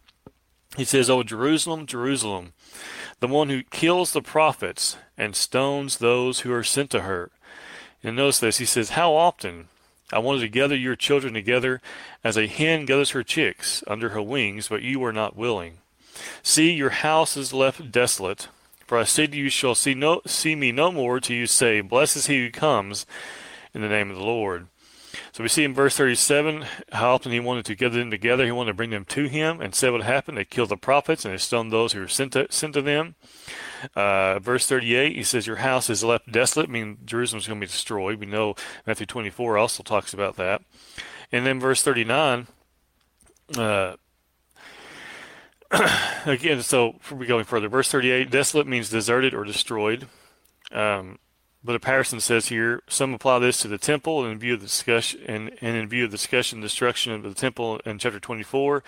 He 0.76 0.84
says, 0.84 1.10
"O 1.10 1.22
Jerusalem, 1.22 1.86
Jerusalem, 1.86 2.54
the 3.20 3.28
one 3.28 3.50
who 3.50 3.62
kills 3.62 4.12
the 4.12 4.22
prophets 4.22 4.96
and 5.18 5.36
stones 5.36 5.98
those 5.98 6.40
who 6.40 6.52
are 6.52 6.64
sent 6.64 6.90
to 6.90 7.02
her." 7.02 7.30
And 8.02 8.16
notice 8.16 8.40
this. 8.40 8.58
He 8.58 8.64
says, 8.64 8.90
"How 8.90 9.12
often 9.12 9.68
I 10.12 10.18
wanted 10.18 10.40
to 10.40 10.48
gather 10.48 10.76
your 10.76 10.96
children 10.96 11.34
together 11.34 11.80
as 12.22 12.36
a 12.36 12.46
hen 12.46 12.84
gathers 12.84 13.10
her 13.10 13.22
chicks 13.22 13.82
under 13.86 14.10
her 14.10 14.22
wings, 14.22 14.68
but 14.68 14.82
you 14.82 15.00
were 15.00 15.12
not 15.12 15.36
willing. 15.36 15.78
See, 16.42 16.72
your 16.72 16.90
house 16.90 17.36
is 17.36 17.54
left 17.54 17.90
desolate. 17.90 18.48
For 18.86 18.98
I 18.98 19.04
say 19.04 19.26
to 19.26 19.36
you, 19.36 19.48
shall 19.48 19.74
see 19.74 19.94
no 19.94 20.20
see 20.26 20.54
me 20.54 20.70
no 20.70 20.92
more 20.92 21.20
till 21.20 21.36
you 21.36 21.46
say, 21.46 21.80
Blessed 21.80 22.16
is 22.16 22.26
he 22.26 22.44
who 22.44 22.50
comes 22.50 23.06
in 23.72 23.80
the 23.80 23.88
name 23.88 24.10
of 24.10 24.16
the 24.16 24.22
Lord." 24.22 24.66
So 25.32 25.42
we 25.42 25.48
see 25.48 25.64
in 25.64 25.74
verse 25.74 25.96
37 25.96 26.64
how 26.92 27.14
often 27.14 27.32
he 27.32 27.40
wanted 27.40 27.64
to 27.66 27.74
gather 27.74 27.98
them 27.98 28.10
together. 28.10 28.44
He 28.44 28.52
wanted 28.52 28.72
to 28.72 28.76
bring 28.76 28.90
them 28.90 29.04
to 29.06 29.24
him 29.26 29.60
and 29.60 29.74
said 29.74 29.92
what 29.92 30.02
happened. 30.02 30.38
They 30.38 30.44
killed 30.44 30.70
the 30.70 30.76
prophets 30.76 31.24
and 31.24 31.32
they 31.32 31.38
stoned 31.38 31.72
those 31.72 31.92
who 31.92 32.00
were 32.00 32.08
sent 32.08 32.32
to, 32.32 32.46
sent 32.50 32.74
to 32.74 32.82
them. 32.82 33.14
Uh, 33.94 34.38
verse 34.38 34.66
38, 34.66 35.16
he 35.16 35.22
says, 35.22 35.46
Your 35.46 35.56
house 35.56 35.90
is 35.90 36.04
left 36.04 36.30
desolate, 36.30 36.70
meaning 36.70 36.98
Jerusalem's 37.04 37.46
going 37.46 37.60
to 37.60 37.66
be 37.66 37.70
destroyed. 37.70 38.20
We 38.20 38.26
know 38.26 38.54
Matthew 38.86 39.06
24 39.06 39.58
also 39.58 39.82
talks 39.82 40.14
about 40.14 40.36
that. 40.36 40.62
And 41.30 41.46
then 41.46 41.58
verse 41.58 41.82
39, 41.82 42.46
uh, 43.56 43.96
again, 46.26 46.62
so 46.62 46.96
we're 47.10 47.26
going 47.26 47.44
further. 47.44 47.68
Verse 47.68 47.90
38, 47.90 48.30
desolate 48.30 48.66
means 48.66 48.90
deserted 48.90 49.34
or 49.34 49.44
destroyed. 49.44 50.06
Um, 50.70 51.18
but 51.64 51.76
a 51.76 51.80
Patterson 51.80 52.20
says 52.20 52.48
here, 52.48 52.82
some 52.88 53.14
apply 53.14 53.38
this 53.38 53.58
to 53.60 53.68
the 53.68 53.78
temple 53.78 54.26
in 54.26 54.38
view 54.38 54.54
of 54.54 54.60
the 54.60 54.66
discussion 54.66 55.20
and, 55.26 55.50
and 55.60 55.76
in 55.76 55.88
view 55.88 56.04
of 56.04 56.10
the 56.10 56.16
discussion 56.16 56.60
destruction 56.60 57.12
of 57.12 57.22
the 57.22 57.34
temple 57.34 57.80
in 57.86 57.98
chapter 57.98 58.20
24. 58.20 58.82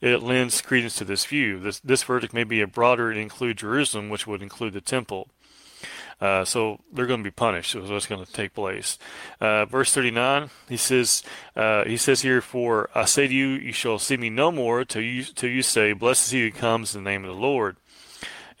It 0.00 0.22
lends 0.22 0.62
credence 0.62 0.96
to 0.96 1.04
this 1.04 1.26
view. 1.26 1.58
This, 1.58 1.80
this 1.80 2.02
verdict 2.02 2.32
may 2.32 2.44
be 2.44 2.60
a 2.60 2.66
broader 2.66 3.10
and 3.10 3.20
include 3.20 3.58
Jerusalem, 3.58 4.08
which 4.08 4.26
would 4.26 4.42
include 4.42 4.72
the 4.72 4.80
temple. 4.80 5.28
Uh, 6.20 6.44
so 6.44 6.80
they're 6.92 7.06
going 7.06 7.20
to 7.20 7.24
be 7.24 7.30
punished. 7.30 7.74
Is 7.74 7.90
what's 7.90 8.06
going 8.06 8.24
to 8.24 8.30
take 8.30 8.52
place. 8.52 8.98
Uh, 9.40 9.64
verse 9.64 9.92
39, 9.94 10.50
he 10.68 10.76
says, 10.76 11.22
uh, 11.56 11.84
he 11.84 11.96
says 11.96 12.20
here, 12.20 12.42
"For 12.42 12.90
I 12.94 13.06
say 13.06 13.26
to 13.26 13.34
you, 13.34 13.48
you 13.48 13.72
shall 13.72 13.98
see 13.98 14.18
me 14.18 14.28
no 14.28 14.52
more 14.52 14.84
till 14.84 15.00
you 15.00 15.24
till 15.24 15.48
you 15.48 15.62
say, 15.62 15.94
Blessed 15.94 16.26
is 16.26 16.30
he 16.32 16.42
who 16.42 16.50
comes 16.50 16.94
in 16.94 17.04
the 17.04 17.10
name 17.10 17.24
of 17.24 17.34
the 17.34 17.40
Lord." 17.40 17.76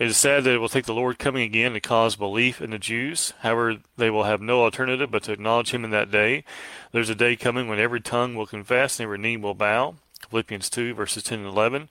It 0.00 0.06
is 0.06 0.16
sad 0.16 0.44
that 0.44 0.54
it 0.54 0.58
will 0.58 0.70
take 0.70 0.86
the 0.86 0.94
Lord 0.94 1.18
coming 1.18 1.42
again 1.42 1.74
to 1.74 1.80
cause 1.80 2.16
belief 2.16 2.62
in 2.62 2.70
the 2.70 2.78
Jews. 2.78 3.34
However, 3.40 3.76
they 3.98 4.08
will 4.08 4.24
have 4.24 4.40
no 4.40 4.62
alternative 4.62 5.10
but 5.10 5.24
to 5.24 5.32
acknowledge 5.32 5.74
him 5.74 5.84
in 5.84 5.90
that 5.90 6.10
day. 6.10 6.42
There's 6.90 7.10
a 7.10 7.14
day 7.14 7.36
coming 7.36 7.68
when 7.68 7.78
every 7.78 8.00
tongue 8.00 8.34
will 8.34 8.46
confess 8.46 8.98
and 8.98 9.04
every 9.04 9.18
knee 9.18 9.36
will 9.36 9.52
bow. 9.52 9.96
Philippians 10.30 10.70
2, 10.70 10.94
verses 10.94 11.22
10 11.24 11.40
and 11.40 11.48
11. 11.48 11.90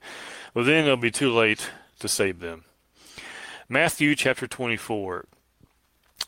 Well, 0.55 0.65
then 0.65 0.85
it'll 0.85 0.97
be 0.97 1.11
too 1.11 1.31
late 1.31 1.69
to 1.99 2.07
save 2.07 2.39
them. 2.39 2.63
Matthew 3.69 4.15
chapter 4.15 4.47
24. 4.47 5.25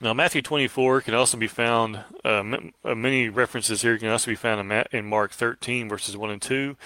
Now, 0.01 0.13
Matthew 0.13 0.43
24 0.43 1.01
can 1.01 1.15
also 1.15 1.35
be 1.35 1.47
found, 1.47 2.03
uh, 2.23 2.43
uh 2.85 2.93
many 2.93 3.27
references 3.27 3.81
here 3.81 3.97
can 3.97 4.09
also 4.09 4.29
be 4.29 4.35
found 4.35 4.71
in, 4.71 4.83
in 4.91 5.05
Mark 5.07 5.31
13, 5.31 5.89
verses 5.89 6.15
1 6.15 6.29
and 6.29 6.41
2, 6.43 6.77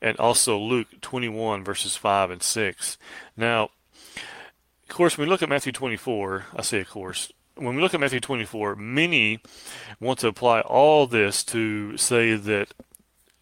and 0.00 0.18
also 0.18 0.58
Luke 0.58 0.88
21, 1.02 1.62
verses 1.62 1.96
5 1.96 2.30
and 2.30 2.42
6. 2.42 2.96
Now, 3.36 3.68
of 4.92 4.96
course, 4.96 5.16
when 5.16 5.26
we 5.26 5.30
look 5.30 5.42
at 5.42 5.48
Matthew 5.48 5.72
24, 5.72 6.44
I 6.54 6.60
say, 6.60 6.80
of 6.80 6.90
course, 6.90 7.32
when 7.54 7.74
we 7.74 7.80
look 7.80 7.94
at 7.94 8.00
Matthew 8.00 8.20
24, 8.20 8.76
many 8.76 9.40
want 10.00 10.18
to 10.18 10.28
apply 10.28 10.60
all 10.60 11.06
this 11.06 11.42
to 11.44 11.96
say 11.96 12.34
that 12.34 12.74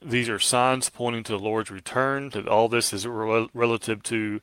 these 0.00 0.28
are 0.28 0.38
signs 0.38 0.90
pointing 0.90 1.24
to 1.24 1.32
the 1.32 1.40
Lord's 1.40 1.72
return, 1.72 2.28
that 2.30 2.46
all 2.46 2.68
this 2.68 2.92
is 2.92 3.04
relative 3.04 4.00
to 4.04 4.40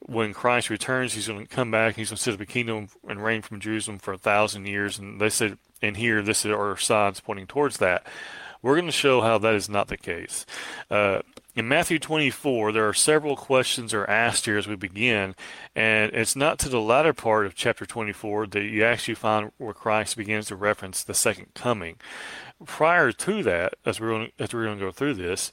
when 0.00 0.32
Christ 0.32 0.70
returns, 0.70 1.12
he's 1.12 1.28
going 1.28 1.46
to 1.46 1.54
come 1.54 1.70
back, 1.70 1.96
he's 1.96 2.08
going 2.08 2.16
to 2.16 2.22
set 2.22 2.32
up 2.32 2.40
a 2.40 2.46
kingdom 2.46 2.88
and 3.06 3.22
reign 3.22 3.42
from 3.42 3.60
Jerusalem 3.60 3.98
for 3.98 4.14
a 4.14 4.18
thousand 4.18 4.64
years. 4.64 4.98
And 4.98 5.20
they 5.20 5.28
said, 5.28 5.58
and 5.82 5.98
here, 5.98 6.22
this 6.22 6.46
are 6.46 6.78
signs 6.78 7.20
pointing 7.20 7.46
towards 7.46 7.76
that. 7.76 8.06
We're 8.68 8.74
going 8.74 8.84
to 8.84 8.92
show 8.92 9.22
how 9.22 9.38
that 9.38 9.54
is 9.54 9.70
not 9.70 9.88
the 9.88 9.96
case. 9.96 10.44
Uh, 10.90 11.20
in 11.56 11.68
Matthew 11.68 11.98
24, 11.98 12.70
there 12.72 12.86
are 12.86 12.92
several 12.92 13.34
questions 13.34 13.94
are 13.94 14.04
asked 14.04 14.44
here 14.44 14.58
as 14.58 14.68
we 14.68 14.76
begin, 14.76 15.34
and 15.74 16.12
it's 16.12 16.36
not 16.36 16.58
to 16.58 16.68
the 16.68 16.78
latter 16.78 17.14
part 17.14 17.46
of 17.46 17.54
chapter 17.54 17.86
24 17.86 18.48
that 18.48 18.64
you 18.64 18.84
actually 18.84 19.14
find 19.14 19.52
where 19.56 19.72
Christ 19.72 20.18
begins 20.18 20.48
to 20.48 20.54
reference 20.56 21.02
the 21.02 21.14
second 21.14 21.54
coming. 21.54 21.96
Prior 22.66 23.10
to 23.10 23.42
that, 23.42 23.72
as 23.86 24.00
we're 24.00 24.10
going, 24.10 24.32
as 24.38 24.52
we're 24.52 24.66
going 24.66 24.78
to 24.78 24.84
go 24.84 24.92
through 24.92 25.14
this, 25.14 25.50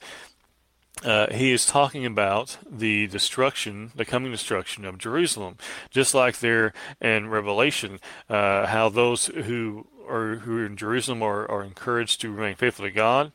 uh, 1.03 1.33
he 1.33 1.51
is 1.51 1.65
talking 1.65 2.05
about 2.05 2.57
the 2.69 3.07
destruction, 3.07 3.91
the 3.95 4.05
coming 4.05 4.31
destruction 4.31 4.85
of 4.85 4.97
Jerusalem, 4.97 5.57
just 5.89 6.13
like 6.13 6.39
there 6.39 6.73
in 7.01 7.29
Revelation, 7.29 7.99
uh, 8.29 8.67
how 8.67 8.89
those 8.89 9.27
who 9.27 9.87
are 10.07 10.35
who 10.37 10.59
are 10.59 10.65
in 10.65 10.77
Jerusalem 10.77 11.21
are, 11.21 11.49
are 11.49 11.63
encouraged 11.63 12.21
to 12.21 12.31
remain 12.31 12.55
faithful 12.55 12.85
to 12.85 12.91
God, 12.91 13.31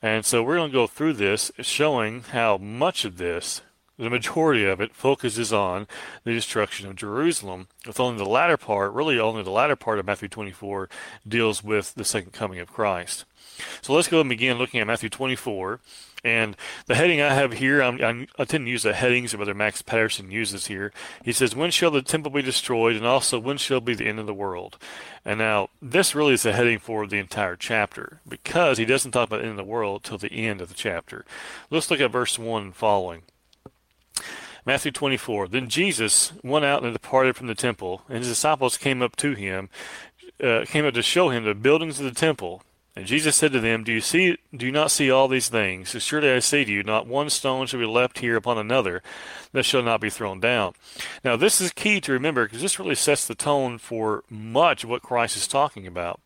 and 0.00 0.24
so 0.24 0.42
we're 0.42 0.56
going 0.56 0.70
to 0.70 0.76
go 0.76 0.86
through 0.86 1.14
this, 1.14 1.50
showing 1.60 2.22
how 2.22 2.56
much 2.56 3.04
of 3.04 3.18
this 3.18 3.60
the 3.98 4.10
majority 4.10 4.64
of 4.64 4.80
it 4.80 4.94
focuses 4.94 5.52
on 5.52 5.86
the 6.24 6.32
destruction 6.32 6.88
of 6.88 6.96
Jerusalem, 6.96 7.68
with 7.86 7.98
only 7.98 8.18
the 8.18 8.28
latter 8.28 8.56
part, 8.56 8.92
really 8.92 9.18
only 9.18 9.42
the 9.42 9.50
latter 9.50 9.76
part 9.76 9.98
of 9.98 10.06
Matthew 10.06 10.28
24, 10.28 10.88
deals 11.26 11.64
with 11.64 11.94
the 11.94 12.04
second 12.04 12.32
coming 12.32 12.58
of 12.58 12.72
Christ. 12.72 13.24
So 13.80 13.94
let's 13.94 14.08
go 14.08 14.20
and 14.20 14.28
begin 14.28 14.58
looking 14.58 14.80
at 14.80 14.86
Matthew 14.86 15.08
24. 15.08 15.80
And 16.24 16.56
the 16.86 16.96
heading 16.96 17.20
I 17.20 17.32
have 17.32 17.52
here, 17.52 17.80
I'm, 17.80 18.02
I'm, 18.02 18.26
i 18.38 18.44
tend 18.44 18.66
to 18.66 18.70
use 18.70 18.82
the 18.82 18.94
headings 18.94 19.30
that 19.30 19.36
Brother 19.36 19.54
Max 19.54 19.80
Patterson 19.80 20.30
uses 20.30 20.66
here. 20.66 20.92
He 21.24 21.32
says, 21.32 21.54
When 21.54 21.70
shall 21.70 21.90
the 21.90 22.02
temple 22.02 22.32
be 22.32 22.42
destroyed? 22.42 22.96
And 22.96 23.06
also, 23.06 23.38
when 23.38 23.58
shall 23.58 23.80
be 23.80 23.94
the 23.94 24.06
end 24.06 24.18
of 24.18 24.26
the 24.26 24.34
world? 24.34 24.76
And 25.24 25.38
now, 25.38 25.68
this 25.80 26.14
really 26.14 26.34
is 26.34 26.42
the 26.42 26.52
heading 26.52 26.80
for 26.80 27.06
the 27.06 27.18
entire 27.18 27.56
chapter 27.56 28.20
because 28.28 28.78
he 28.78 28.84
doesn't 28.84 29.12
talk 29.12 29.28
about 29.28 29.38
the 29.38 29.44
end 29.44 29.52
of 29.52 29.56
the 29.64 29.64
world 29.64 30.02
till 30.02 30.18
the 30.18 30.32
end 30.32 30.60
of 30.60 30.68
the 30.68 30.74
chapter. 30.74 31.24
Let's 31.70 31.90
look 31.90 32.00
at 32.00 32.10
verse 32.10 32.38
1 32.38 32.62
and 32.62 32.76
following. 32.76 33.22
Matthew 34.66 34.90
24. 34.90 35.46
Then 35.48 35.68
Jesus 35.68 36.32
went 36.42 36.64
out 36.64 36.82
and 36.82 36.92
departed 36.92 37.36
from 37.36 37.46
the 37.46 37.54
temple, 37.54 38.02
and 38.08 38.18
his 38.18 38.28
disciples 38.28 38.76
came 38.76 39.00
up 39.00 39.14
to 39.16 39.34
him, 39.34 39.70
uh, 40.42 40.64
came 40.66 40.84
up 40.84 40.94
to 40.94 41.02
show 41.02 41.30
him 41.30 41.44
the 41.44 41.54
buildings 41.54 42.00
of 42.00 42.04
the 42.04 42.10
temple. 42.10 42.62
And 42.96 43.06
Jesus 43.06 43.36
said 43.36 43.52
to 43.52 43.60
them, 43.60 43.84
Do 43.84 43.92
you 43.92 44.00
see 44.00 44.38
do 44.56 44.64
you 44.64 44.72
not 44.72 44.90
see 44.90 45.10
all 45.10 45.28
these 45.28 45.50
things? 45.50 45.90
Surely 46.02 46.30
I 46.30 46.38
say 46.38 46.64
to 46.64 46.72
you, 46.72 46.82
not 46.82 47.06
one 47.06 47.28
stone 47.28 47.66
shall 47.66 47.78
be 47.78 47.86
left 47.86 48.20
here 48.20 48.36
upon 48.36 48.56
another 48.56 49.02
that 49.52 49.64
shall 49.64 49.82
not 49.82 50.00
be 50.00 50.08
thrown 50.08 50.40
down. 50.40 50.72
Now 51.22 51.36
this 51.36 51.60
is 51.60 51.72
key 51.72 52.00
to 52.00 52.12
remember 52.12 52.46
because 52.46 52.62
this 52.62 52.78
really 52.78 52.94
sets 52.94 53.26
the 53.26 53.34
tone 53.34 53.76
for 53.76 54.24
much 54.30 54.82
of 54.82 54.88
what 54.88 55.02
Christ 55.02 55.36
is 55.36 55.46
talking 55.46 55.86
about. 55.86 56.20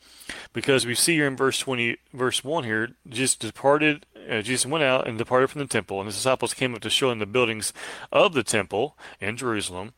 Because 0.53 0.87
we 0.87 0.95
see 0.95 1.15
here 1.15 1.27
in 1.27 1.37
verse 1.37 1.59
twenty 1.59 1.97
verse 2.15 2.45
one 2.45 2.63
here, 2.63 2.91
just 3.09 3.41
departed 3.41 4.07
uh, 4.29 4.43
Jesus 4.43 4.67
went 4.67 4.85
out 4.85 5.07
and 5.07 5.19
departed 5.19 5.51
from 5.51 5.61
the 5.61 5.67
temple, 5.67 6.01
and 6.01 6.07
his 6.07 6.17
disciples 6.17 6.55
came 6.55 6.75
up 6.75 6.81
to 6.83 6.91
show 6.91 7.11
him 7.11 7.19
the 7.19 7.27
buildings 7.27 7.73
of 8.13 8.35
the 8.35 8.43
temple 8.43 8.97
in 9.21 9.37
Jerusalem. 9.37 9.93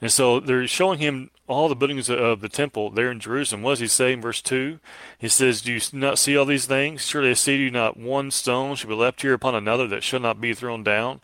And 0.00 0.10
so 0.10 0.40
they're 0.40 0.66
showing 0.66 0.98
him 0.98 1.30
all 1.46 1.68
the 1.68 1.74
buildings 1.74 2.08
of 2.08 2.40
the 2.40 2.48
temple 2.48 2.90
there 2.90 3.10
in 3.10 3.20
Jerusalem. 3.20 3.62
What 3.62 3.72
does 3.72 3.80
he 3.80 3.86
say 3.88 4.12
in 4.12 4.20
verse 4.20 4.40
2? 4.42 4.78
He 5.18 5.28
says, 5.28 5.62
Do 5.62 5.72
you 5.72 5.80
not 5.92 6.18
see 6.18 6.36
all 6.36 6.44
these 6.44 6.66
things? 6.66 7.06
Surely 7.06 7.30
I 7.30 7.34
to 7.34 7.52
you, 7.52 7.70
not 7.70 7.96
one 7.96 8.30
stone 8.30 8.76
shall 8.76 8.90
be 8.90 8.96
left 8.96 9.22
here 9.22 9.34
upon 9.34 9.54
another 9.54 9.86
that 9.88 10.02
shall 10.02 10.20
not 10.20 10.40
be 10.40 10.54
thrown 10.54 10.82
down. 10.84 11.20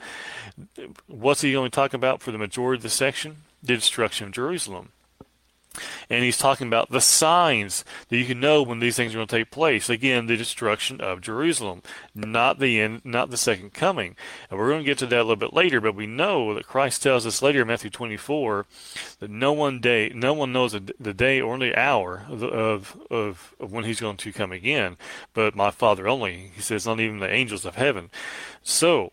What's 1.07 1.43
he 1.43 1.57
only 1.57 1.71
talking 1.71 1.99
about 1.99 2.23
for 2.23 2.33
the 2.33 2.39
majority 2.39 2.79
of 2.79 2.83
the 2.83 2.91
section? 2.91 3.39
The 3.63 3.77
destruction 3.77 4.29
of 4.29 4.33
Jerusalem 4.33 4.91
and 6.09 6.25
he's 6.25 6.39
talking 6.39 6.67
about 6.67 6.91
the 6.91 7.01
signs 7.01 7.85
that 8.09 8.17
you 8.17 8.25
can 8.25 8.41
know 8.41 8.63
when 8.63 8.79
these 8.79 8.97
things 8.97 9.15
are 9.15 9.19
going 9.19 9.27
to 9.27 9.37
take 9.37 9.51
place. 9.51 9.89
Again, 9.89 10.27
the 10.27 10.37
destruction 10.37 11.01
of 11.01 11.21
Jerusalem, 11.21 11.83
not 12.15 12.59
the 12.59 12.81
end, 12.81 13.03
not 13.05 13.31
the 13.31 13.37
second 13.37 13.73
coming. 13.75 14.17
And 14.51 14.59
we're 14.59 14.69
going 14.69 14.81
to 14.81 14.87
get 14.87 14.99
to 14.99 15.07
that 15.07 15.17
a 15.17 15.23
little 15.23 15.37
bit 15.37 15.53
later, 15.53 15.81
but 15.81 15.95
we 15.95 16.07
know 16.07 16.55
that 16.55 16.67
Christ 16.67 17.03
tells 17.03 17.27
us 17.27 17.43
later 17.43 17.63
in 17.63 17.69
Matthew 17.69 17.91
24 17.91 18.67
that 19.21 19.31
no 19.31 19.53
one 19.53 19.81
day, 19.81 20.13
no 20.15 20.33
one 20.33 20.53
knows 20.53 20.73
the 20.73 21.15
day 21.15 21.41
or 21.41 21.59
the 21.59 21.79
hour 21.79 22.27
of, 22.29 22.43
of, 22.43 22.97
of, 23.11 23.55
when 23.59 23.85
he's 23.85 24.01
going 24.01 24.17
to 24.19 24.33
come 24.33 24.53
again, 24.53 24.97
but 25.35 25.55
my 25.55 25.71
Father 25.71 26.09
only. 26.09 26.53
He 26.55 26.63
says, 26.63 26.87
not 26.87 27.01
even 27.01 27.19
the 27.19 27.33
angels 27.33 27.65
of 27.65 27.77
heaven. 27.77 28.11
So, 28.63 29.13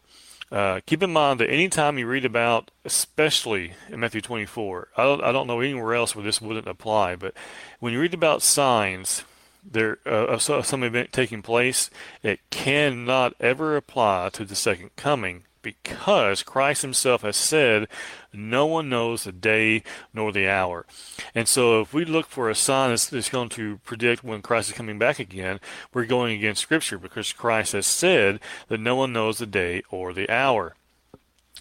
uh, 0.53 0.81
keep 0.85 1.01
in 1.01 1.11
mind 1.11 1.39
that 1.39 1.49
anytime 1.49 1.97
you 1.97 2.05
read 2.05 2.25
about, 2.25 2.69
especially 2.85 3.73
in 3.89 3.99
Matthew 3.99 4.21
24, 4.21 4.89
I 4.95 5.03
don't, 5.03 5.23
I 5.23 5.31
don't 5.31 5.47
know 5.47 5.61
anywhere 5.61 5.95
else 5.95 6.15
where 6.15 6.23
this 6.23 6.39
wouldn't 6.39 6.67
apply, 6.67 7.15
but 7.15 7.33
when 7.79 7.91
you 7.91 7.99
read 7.99 8.13
about 8.13 8.43
signs 8.43 9.23
there 9.69 9.97
uh, 10.05 10.27
of 10.27 10.43
some 10.43 10.83
event 10.83 11.11
taking 11.11 11.41
place, 11.41 11.89
it 12.21 12.39
cannot 12.51 13.33
ever 13.39 13.75
apply 13.75 14.29
to 14.33 14.45
the 14.45 14.55
second 14.55 14.95
coming 14.95 15.45
because 15.63 16.43
Christ 16.43 16.83
himself 16.83 17.23
has 17.23 17.35
said, 17.35 17.87
no 18.31 18.67
one 18.67 18.89
knows 18.89 19.23
the 19.23 19.31
day 19.31 19.81
nor 20.13 20.31
the 20.31 20.47
hour. 20.47 20.85
And 21.33 21.47
so 21.47 21.81
if 21.81 21.93
we 21.93 22.05
look 22.05 22.27
for 22.27 22.49
a 22.49 22.55
sign 22.55 22.91
that's, 22.91 23.07
that's, 23.07 23.29
going 23.29 23.49
to 23.49 23.77
predict 23.79 24.23
when 24.23 24.43
Christ 24.43 24.69
is 24.69 24.75
coming 24.75 24.99
back 24.99 25.17
again, 25.17 25.59
we're 25.93 26.05
going 26.05 26.37
against 26.37 26.61
Scripture 26.61 26.99
because 26.99 27.33
Christ 27.33 27.71
has 27.71 27.87
said 27.87 28.39
that 28.67 28.79
no 28.79 28.95
one 28.95 29.13
knows 29.13 29.39
the 29.39 29.47
day 29.47 29.81
or 29.89 30.13
the 30.13 30.29
hour. 30.29 30.75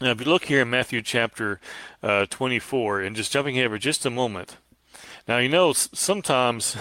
Now, 0.01 0.11
if 0.11 0.21
you 0.21 0.27
look 0.27 0.47
here 0.47 0.63
in 0.63 0.71
Matthew 0.71 1.01
chapter 1.01 1.61
uh, 2.03 2.27
24, 2.29 3.03
and 3.03 3.15
just 3.15 3.33
jumping 3.33 3.57
ahead 3.57 3.71
for 3.71 3.79
just 3.79 4.05
a 4.05 4.11
moment, 4.11 4.57
now 5.29 5.39
you 5.39 5.49
know 5.49 5.73
sometimes 5.73 6.77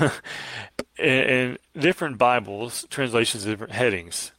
in, 0.97 1.07
in 1.07 1.57
different 1.77 2.17
Bibles, 2.17 2.85
translations, 2.89 3.45
different 3.45 3.73
headings. 3.73 4.31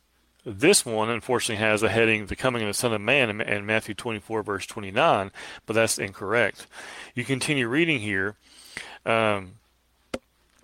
This 0.45 0.85
one, 0.85 1.09
unfortunately, 1.09 1.65
has 1.65 1.85
a 1.85 1.89
heading, 1.89 2.27
The 2.27 2.35
Coming 2.35 2.63
of 2.63 2.69
the 2.69 2.75
Son 2.75 2.93
of 2.93 3.00
Man, 3.00 3.41
in 3.41 3.65
Matthew 3.65 3.95
24, 3.95 4.43
verse 4.43 4.67
29, 4.67 5.31
but 5.67 5.75
that's 5.75 5.99
incorrect. 5.99 6.67
You 7.15 7.25
continue 7.25 7.69
reading 7.69 8.00
here 8.00 8.35
um, 9.07 9.52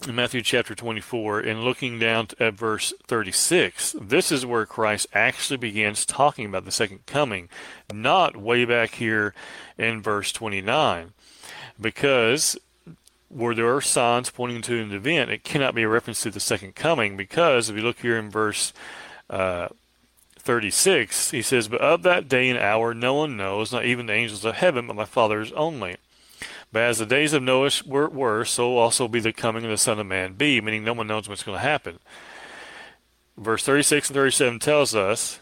in 0.06 0.16
Matthew 0.16 0.42
chapter 0.42 0.74
24 0.74 1.40
and 1.40 1.62
looking 1.62 2.00
down 2.00 2.26
at 2.40 2.54
verse 2.54 2.92
36. 3.06 3.94
This 4.00 4.32
is 4.32 4.44
where 4.44 4.66
Christ 4.66 5.06
actually 5.12 5.58
begins 5.58 6.04
talking 6.04 6.46
about 6.46 6.64
the 6.64 6.72
second 6.72 7.06
coming, 7.06 7.48
not 7.92 8.36
way 8.36 8.64
back 8.64 8.96
here 8.96 9.32
in 9.76 10.02
verse 10.02 10.32
29. 10.32 11.12
Because 11.80 12.58
where 13.28 13.54
there 13.54 13.72
are 13.72 13.80
signs 13.80 14.30
pointing 14.30 14.62
to 14.62 14.80
an 14.80 14.92
event, 14.92 15.30
it 15.30 15.44
cannot 15.44 15.76
be 15.76 15.84
a 15.84 15.88
reference 15.88 16.22
to 16.22 16.30
the 16.30 16.40
second 16.40 16.74
coming 16.74 17.16
because 17.16 17.70
if 17.70 17.76
you 17.76 17.82
look 17.82 18.00
here 18.00 18.18
in 18.18 18.28
verse 18.28 18.72
uh, 19.30 19.68
36, 20.38 21.30
he 21.30 21.42
says, 21.42 21.68
But 21.68 21.80
of 21.80 22.02
that 22.02 22.28
day 22.28 22.48
and 22.48 22.58
hour 22.58 22.94
no 22.94 23.14
one 23.14 23.36
knows, 23.36 23.72
not 23.72 23.84
even 23.84 24.06
the 24.06 24.14
angels 24.14 24.44
of 24.44 24.54
heaven, 24.54 24.86
but 24.86 24.96
my 24.96 25.04
Father's 25.04 25.52
only. 25.52 25.96
But 26.72 26.82
as 26.82 26.98
the 26.98 27.06
days 27.06 27.32
of 27.32 27.42
Noah 27.42 27.70
were, 27.86 28.08
were, 28.08 28.44
so 28.44 28.76
also 28.76 29.04
will 29.04 29.08
be 29.08 29.20
the 29.20 29.32
coming 29.32 29.64
of 29.64 29.70
the 29.70 29.78
Son 29.78 29.98
of 29.98 30.06
Man 30.06 30.34
be, 30.34 30.60
meaning 30.60 30.84
no 30.84 30.92
one 30.92 31.06
knows 31.06 31.28
what's 31.28 31.42
going 31.42 31.56
to 31.56 31.62
happen. 31.62 31.98
Verse 33.36 33.64
36 33.64 34.10
and 34.10 34.14
37 34.14 34.58
tells 34.58 34.94
us 34.94 35.38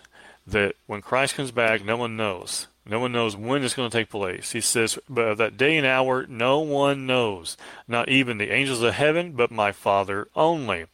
that 0.47 0.75
when 0.87 1.03
Christ 1.03 1.35
comes 1.35 1.51
back, 1.51 1.85
no 1.85 1.97
one 1.97 2.17
knows. 2.17 2.69
No 2.89 3.01
one 3.01 3.11
knows 3.11 3.37
when 3.37 3.65
it's 3.65 3.75
going 3.75 3.91
to 3.91 3.97
take 3.97 4.11
place. 4.11 4.53
He 4.53 4.61
says, 4.61 4.99
But 5.09 5.29
of 5.29 5.39
that 5.39 5.57
day 5.57 5.77
and 5.77 5.87
hour, 5.87 6.25
no 6.29 6.61
one 6.61 7.07
knows, 7.07 7.57
not 7.89 8.09
even 8.09 8.39
the 8.39 8.53
angels 8.53 8.81
of 8.83 8.95
heaven, 8.95 9.33
but 9.33 9.51
my 9.51 9.73
Father 9.73 10.29
only. 10.37 10.87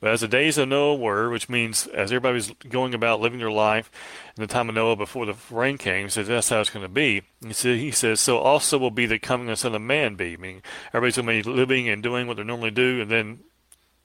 But 0.00 0.10
as 0.10 0.20
the 0.20 0.28
days 0.28 0.58
of 0.58 0.68
Noah 0.68 0.94
were, 0.94 1.30
which 1.30 1.48
means 1.48 1.86
as 1.88 2.10
everybody 2.10 2.34
was 2.34 2.52
going 2.68 2.94
about 2.94 3.20
living 3.20 3.38
their 3.38 3.50
life 3.50 3.90
in 4.36 4.40
the 4.40 4.46
time 4.46 4.68
of 4.68 4.74
Noah 4.74 4.96
before 4.96 5.26
the 5.26 5.36
rain 5.50 5.78
came, 5.78 6.06
he 6.06 6.10
says 6.10 6.28
that's 6.28 6.48
how 6.48 6.60
it's 6.60 6.70
going 6.70 6.84
to 6.84 6.88
be. 6.88 7.22
He 7.44 7.52
says, 7.52 7.80
he 7.80 7.90
says, 7.90 8.20
so 8.20 8.38
also 8.38 8.78
will 8.78 8.90
be 8.90 9.06
the 9.06 9.18
coming 9.18 9.48
of 9.48 9.52
the 9.52 9.56
Son 9.56 9.74
of 9.74 9.82
Man 9.82 10.14
be. 10.14 10.36
Meaning 10.36 10.62
everybody's 10.88 11.16
going 11.16 11.42
to 11.42 11.50
be 11.50 11.56
living 11.56 11.88
and 11.88 12.02
doing 12.02 12.26
what 12.26 12.36
they 12.36 12.44
normally 12.44 12.70
do, 12.70 13.00
and 13.00 13.10
then 13.10 13.40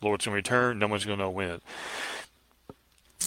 the 0.02 0.08
Lord's 0.08 0.26
going 0.26 0.34
to 0.34 0.38
return. 0.38 0.80
No 0.80 0.88
one's 0.88 1.06
going 1.06 1.18
to 1.18 1.24
know 1.24 1.30
when. 1.30 1.62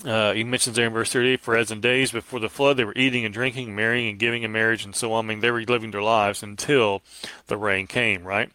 Uh, 0.04 0.32
he 0.32 0.44
mentions 0.44 0.76
there 0.76 0.86
in 0.86 0.92
verse 0.92 1.12
38, 1.12 1.40
for 1.40 1.56
as 1.56 1.70
in 1.70 1.80
days 1.80 2.12
before 2.12 2.38
the 2.38 2.48
flood, 2.48 2.76
they 2.76 2.84
were 2.84 2.92
eating 2.94 3.24
and 3.24 3.34
drinking, 3.34 3.74
marrying 3.74 4.10
and 4.10 4.18
giving 4.18 4.42
in 4.42 4.52
marriage, 4.52 4.84
and 4.84 4.94
so 4.94 5.12
on. 5.12 5.24
I 5.24 5.28
mean, 5.28 5.40
they 5.40 5.50
were 5.50 5.62
living 5.62 5.90
their 5.90 6.02
lives 6.02 6.42
until 6.42 7.02
the 7.46 7.56
rain 7.56 7.86
came, 7.86 8.24
right? 8.24 8.50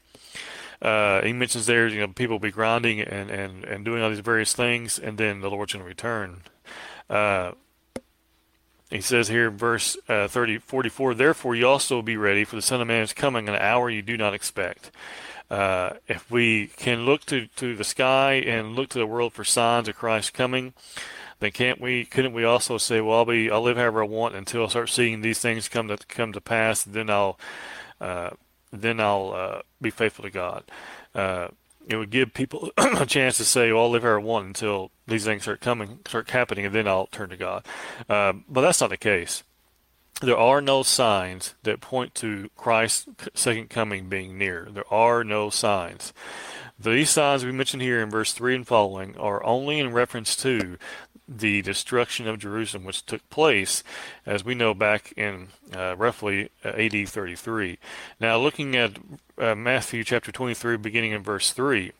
Uh, 0.83 1.21
he 1.21 1.31
mentions 1.31 1.65
there, 1.65 1.87
you 1.87 2.01
know, 2.01 2.09
people 2.09 2.33
will 2.33 2.39
be 2.39 2.51
grinding 2.51 2.99
and, 2.99 3.31
and, 3.31 3.63
and 3.63 3.85
doing 3.85 4.03
all 4.03 4.09
these 4.09 4.19
various 4.19 4.53
things, 4.53 4.99
and 4.99 5.17
then 5.17 5.39
the 5.39 5.49
Lord's 5.49 5.71
going 5.71 5.81
to 5.81 5.87
return. 5.87 6.41
Uh, 7.09 7.53
he 8.89 8.99
says 8.99 9.29
here 9.29 9.49
verse 9.49 9.95
uh, 10.09 10.27
30, 10.27 10.57
44, 10.57 11.15
Therefore 11.15 11.55
you 11.55 11.67
also 11.67 12.01
be 12.01 12.17
ready, 12.17 12.43
for 12.43 12.57
the 12.57 12.61
Son 12.61 12.81
of 12.81 12.87
Man 12.87 13.01
is 13.01 13.13
coming 13.13 13.47
in 13.47 13.53
an 13.53 13.61
hour 13.61 13.89
you 13.89 14.01
do 14.01 14.17
not 14.17 14.33
expect. 14.33 14.91
Uh, 15.49 15.93
if 16.07 16.29
we 16.29 16.67
can 16.67 17.05
look 17.05 17.25
to, 17.27 17.47
to 17.55 17.75
the 17.75 17.83
sky 17.85 18.33
and 18.33 18.75
look 18.75 18.89
to 18.89 18.99
the 18.99 19.07
world 19.07 19.31
for 19.31 19.45
signs 19.45 19.87
of 19.87 19.95
Christ 19.95 20.33
coming, 20.33 20.73
then 21.39 21.51
can't 21.51 21.79
we? 21.79 22.05
Couldn't 22.05 22.33
we 22.33 22.43
also 22.43 22.77
say, 22.77 23.01
"Well, 23.01 23.19
I'll 23.19 23.25
be, 23.25 23.51
I'll 23.51 23.61
live 23.61 23.77
however 23.77 24.03
I 24.03 24.07
want 24.07 24.35
until 24.35 24.63
I 24.63 24.67
start 24.67 24.89
seeing 24.89 25.21
these 25.21 25.39
things 25.39 25.67
come 25.69 25.89
to 25.89 25.97
come 26.07 26.31
to 26.33 26.41
pass, 26.41 26.85
and 26.85 26.95
then 26.95 27.09
I'll 27.09 27.37
uh, 27.99 28.31
then 28.73 28.99
I'll 28.99 29.33
uh, 29.33 29.61
be 29.81 29.91
faithful 29.91 30.23
to 30.23 30.31
God. 30.31 30.63
Uh, 31.13 31.49
it 31.87 31.95
would 31.95 32.09
give 32.09 32.33
people 32.33 32.71
a 32.77 33.05
chance 33.05 33.37
to 33.37 33.45
say, 33.45 33.71
"Well, 33.71 33.83
I'll 33.83 33.89
live 33.89 34.03
here 34.03 34.17
I 34.17 34.21
want 34.21 34.47
until 34.47 34.91
these 35.07 35.25
things 35.25 35.43
start 35.43 35.61
coming, 35.61 35.99
start 36.07 36.29
happening, 36.29 36.65
and 36.65 36.73
then 36.73 36.87
I'll 36.87 37.07
turn 37.07 37.29
to 37.29 37.37
God." 37.37 37.65
Uh, 38.09 38.33
but 38.49 38.61
that's 38.61 38.81
not 38.81 38.89
the 38.89 38.97
case. 38.97 39.43
There 40.21 40.37
are 40.37 40.61
no 40.61 40.83
signs 40.83 41.53
that 41.63 41.81
point 41.81 42.15
to 42.15 42.49
Christ's 42.55 43.07
second 43.33 43.69
coming 43.69 44.07
being 44.07 44.37
near. 44.37 44.67
There 44.71 44.91
are 44.93 45.23
no 45.23 45.49
signs. 45.49 46.13
These 46.79 47.09
signs 47.09 47.45
we 47.45 47.51
mentioned 47.51 47.81
here 47.81 48.01
in 48.01 48.09
verse 48.09 48.33
3 48.33 48.55
and 48.55 48.67
following 48.67 49.17
are 49.17 49.43
only 49.43 49.79
in 49.79 49.91
reference 49.91 50.35
to 50.37 50.77
the 51.27 51.61
destruction 51.61 52.27
of 52.27 52.39
Jerusalem, 52.39 52.83
which 52.83 53.05
took 53.05 53.27
place, 53.29 53.83
as 54.25 54.43
we 54.43 54.55
know, 54.55 54.73
back 54.73 55.13
in 55.15 55.49
uh, 55.75 55.95
roughly 55.97 56.49
uh, 56.65 56.69
AD 56.69 57.07
33. 57.07 57.79
Now, 58.19 58.37
looking 58.37 58.75
at 58.75 58.97
uh, 59.37 59.55
Matthew 59.55 60.03
chapter 60.03 60.31
23, 60.31 60.77
beginning 60.77 61.11
in 61.11 61.23
verse 61.23 61.51
3. 61.51 61.91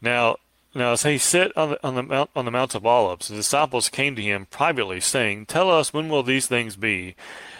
Now, 0.00 0.36
now 0.74 0.92
as 0.92 1.02
he 1.02 1.18
sat 1.18 1.56
on 1.56 1.70
the, 1.70 1.86
on 1.86 1.94
the 1.94 2.02
mount 2.02 2.30
on 2.36 2.44
the 2.44 2.50
Mount 2.50 2.74
of 2.74 2.86
Olives, 2.86 3.28
the 3.28 3.36
disciples 3.36 3.88
came 3.88 4.14
to 4.16 4.22
him 4.22 4.46
privately, 4.50 5.00
saying, 5.00 5.46
"Tell 5.46 5.70
us 5.70 5.92
when 5.92 6.08
will 6.08 6.22
these 6.22 6.46
things 6.46 6.76
be, 6.76 7.14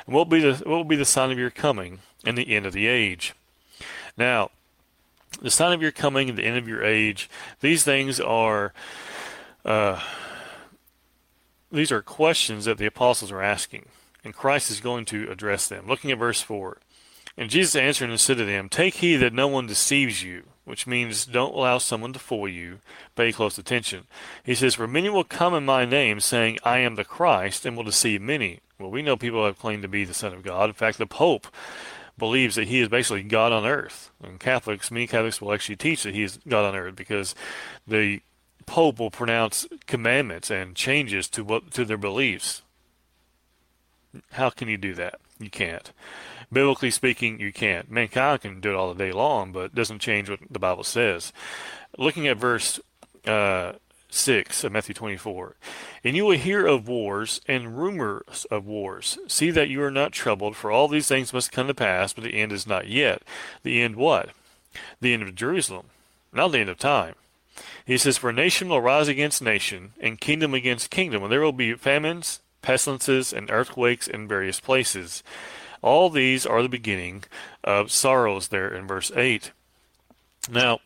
And 0.06 0.14
what 0.14 0.28
will 0.28 0.38
be 0.38 0.40
the 0.40 0.54
what 0.58 0.76
will 0.76 0.84
be 0.84 0.96
the 0.96 1.04
sign 1.04 1.30
of 1.30 1.38
your 1.38 1.50
coming 1.50 2.00
and 2.24 2.36
the 2.36 2.54
end 2.54 2.66
of 2.66 2.72
the 2.72 2.86
age? 2.86 3.34
Now, 4.16 4.50
the 5.40 5.50
sign 5.50 5.72
of 5.72 5.82
your 5.82 5.92
coming 5.92 6.28
and 6.28 6.38
the 6.38 6.44
end 6.44 6.58
of 6.58 6.68
your 6.68 6.84
age. 6.84 7.30
These 7.60 7.84
things 7.84 8.20
are. 8.20 8.72
Uh, 9.64 10.00
these 11.70 11.92
are 11.92 12.00
questions 12.00 12.64
that 12.64 12.78
the 12.78 12.86
apostles 12.86 13.30
are 13.30 13.42
asking, 13.42 13.86
and 14.24 14.34
Christ 14.34 14.70
is 14.70 14.80
going 14.80 15.04
to 15.06 15.30
address 15.30 15.68
them. 15.68 15.86
Looking 15.86 16.10
at 16.10 16.18
verse 16.18 16.40
4. 16.40 16.78
And 17.36 17.50
Jesus 17.50 17.76
answered 17.76 18.10
and 18.10 18.18
said 18.18 18.38
to 18.38 18.44
them, 18.44 18.68
Take 18.68 18.94
heed 18.94 19.18
that 19.18 19.32
no 19.32 19.46
one 19.46 19.66
deceives 19.66 20.22
you, 20.22 20.44
which 20.68 20.86
means 20.86 21.24
don't 21.24 21.54
allow 21.54 21.78
someone 21.78 22.12
to 22.12 22.18
fool 22.18 22.46
you. 22.46 22.78
Pay 23.16 23.32
close 23.32 23.56
attention. 23.56 24.06
He 24.44 24.54
says, 24.54 24.74
For 24.74 24.86
many 24.86 25.08
will 25.08 25.24
come 25.24 25.54
in 25.54 25.64
my 25.64 25.84
name, 25.84 26.20
saying, 26.20 26.58
I 26.62 26.78
am 26.78 26.96
the 26.96 27.04
Christ, 27.04 27.64
and 27.64 27.76
will 27.76 27.84
deceive 27.84 28.20
many. 28.20 28.60
Well, 28.78 28.90
we 28.90 29.02
know 29.02 29.16
people 29.16 29.44
have 29.46 29.58
claimed 29.58 29.82
to 29.82 29.88
be 29.88 30.04
the 30.04 30.14
Son 30.14 30.34
of 30.34 30.42
God. 30.42 30.68
In 30.68 30.74
fact, 30.74 30.98
the 30.98 31.06
Pope 31.06 31.48
believes 32.18 32.56
that 32.56 32.68
he 32.68 32.80
is 32.80 32.88
basically 32.88 33.22
God 33.22 33.50
on 33.50 33.64
earth. 33.64 34.10
And 34.22 34.38
Catholics, 34.38 34.90
many 34.90 35.06
Catholics 35.06 35.40
will 35.40 35.52
actually 35.52 35.76
teach 35.76 36.02
that 36.02 36.14
he 36.14 36.22
is 36.22 36.38
God 36.46 36.66
on 36.66 36.76
earth 36.76 36.96
because 36.96 37.34
the 37.86 38.20
Pope 38.66 38.98
will 38.98 39.10
pronounce 39.10 39.66
commandments 39.86 40.50
and 40.50 40.76
changes 40.76 41.28
to 41.30 41.42
what 41.42 41.70
to 41.70 41.86
their 41.86 41.96
beliefs. 41.96 42.62
How 44.32 44.50
can 44.50 44.68
you 44.68 44.76
do 44.76 44.94
that? 44.94 45.20
You 45.38 45.48
can't. 45.48 45.92
Biblically 46.52 46.90
speaking, 46.90 47.40
you 47.40 47.52
can't. 47.52 47.90
Mankind 47.90 48.40
can 48.40 48.60
do 48.60 48.70
it 48.70 48.74
all 48.74 48.92
the 48.92 49.04
day 49.04 49.12
long, 49.12 49.52
but 49.52 49.66
it 49.66 49.74
doesn't 49.74 49.98
change 49.98 50.30
what 50.30 50.40
the 50.50 50.58
Bible 50.58 50.84
says. 50.84 51.32
Looking 51.98 52.26
at 52.26 52.38
verse 52.38 52.80
uh, 53.26 53.72
6 54.10 54.64
of 54.64 54.72
Matthew 54.72 54.94
24. 54.94 55.56
And 56.02 56.16
you 56.16 56.24
will 56.24 56.38
hear 56.38 56.66
of 56.66 56.88
wars 56.88 57.40
and 57.46 57.78
rumors 57.78 58.46
of 58.50 58.66
wars. 58.66 59.18
See 59.26 59.50
that 59.50 59.68
you 59.68 59.82
are 59.82 59.90
not 59.90 60.12
troubled, 60.12 60.56
for 60.56 60.70
all 60.70 60.88
these 60.88 61.08
things 61.08 61.32
must 61.32 61.52
come 61.52 61.66
to 61.66 61.74
pass, 61.74 62.12
but 62.12 62.24
the 62.24 62.34
end 62.34 62.52
is 62.52 62.66
not 62.66 62.88
yet. 62.88 63.22
The 63.62 63.82
end 63.82 63.96
what? 63.96 64.30
The 65.00 65.12
end 65.12 65.22
of 65.22 65.34
Jerusalem, 65.34 65.86
not 66.32 66.52
the 66.52 66.58
end 66.60 66.70
of 66.70 66.78
time. 66.78 67.14
He 67.84 67.98
says, 67.98 68.16
For 68.16 68.32
nation 68.32 68.68
will 68.68 68.80
rise 68.80 69.08
against 69.08 69.42
nation, 69.42 69.92
and 70.00 70.20
kingdom 70.20 70.54
against 70.54 70.90
kingdom, 70.90 71.22
and 71.22 71.32
there 71.32 71.40
will 71.40 71.52
be 71.52 71.74
famines, 71.74 72.40
pestilences, 72.62 73.32
and 73.32 73.50
earthquakes 73.50 74.06
in 74.08 74.28
various 74.28 74.60
places. 74.60 75.22
All 75.82 76.10
these 76.10 76.44
are 76.46 76.62
the 76.62 76.68
beginning 76.68 77.24
of 77.64 77.90
sorrows, 77.90 78.48
there 78.48 78.68
in 78.68 78.86
verse 78.86 79.12
8. 79.14 79.52
Now, 80.50 80.80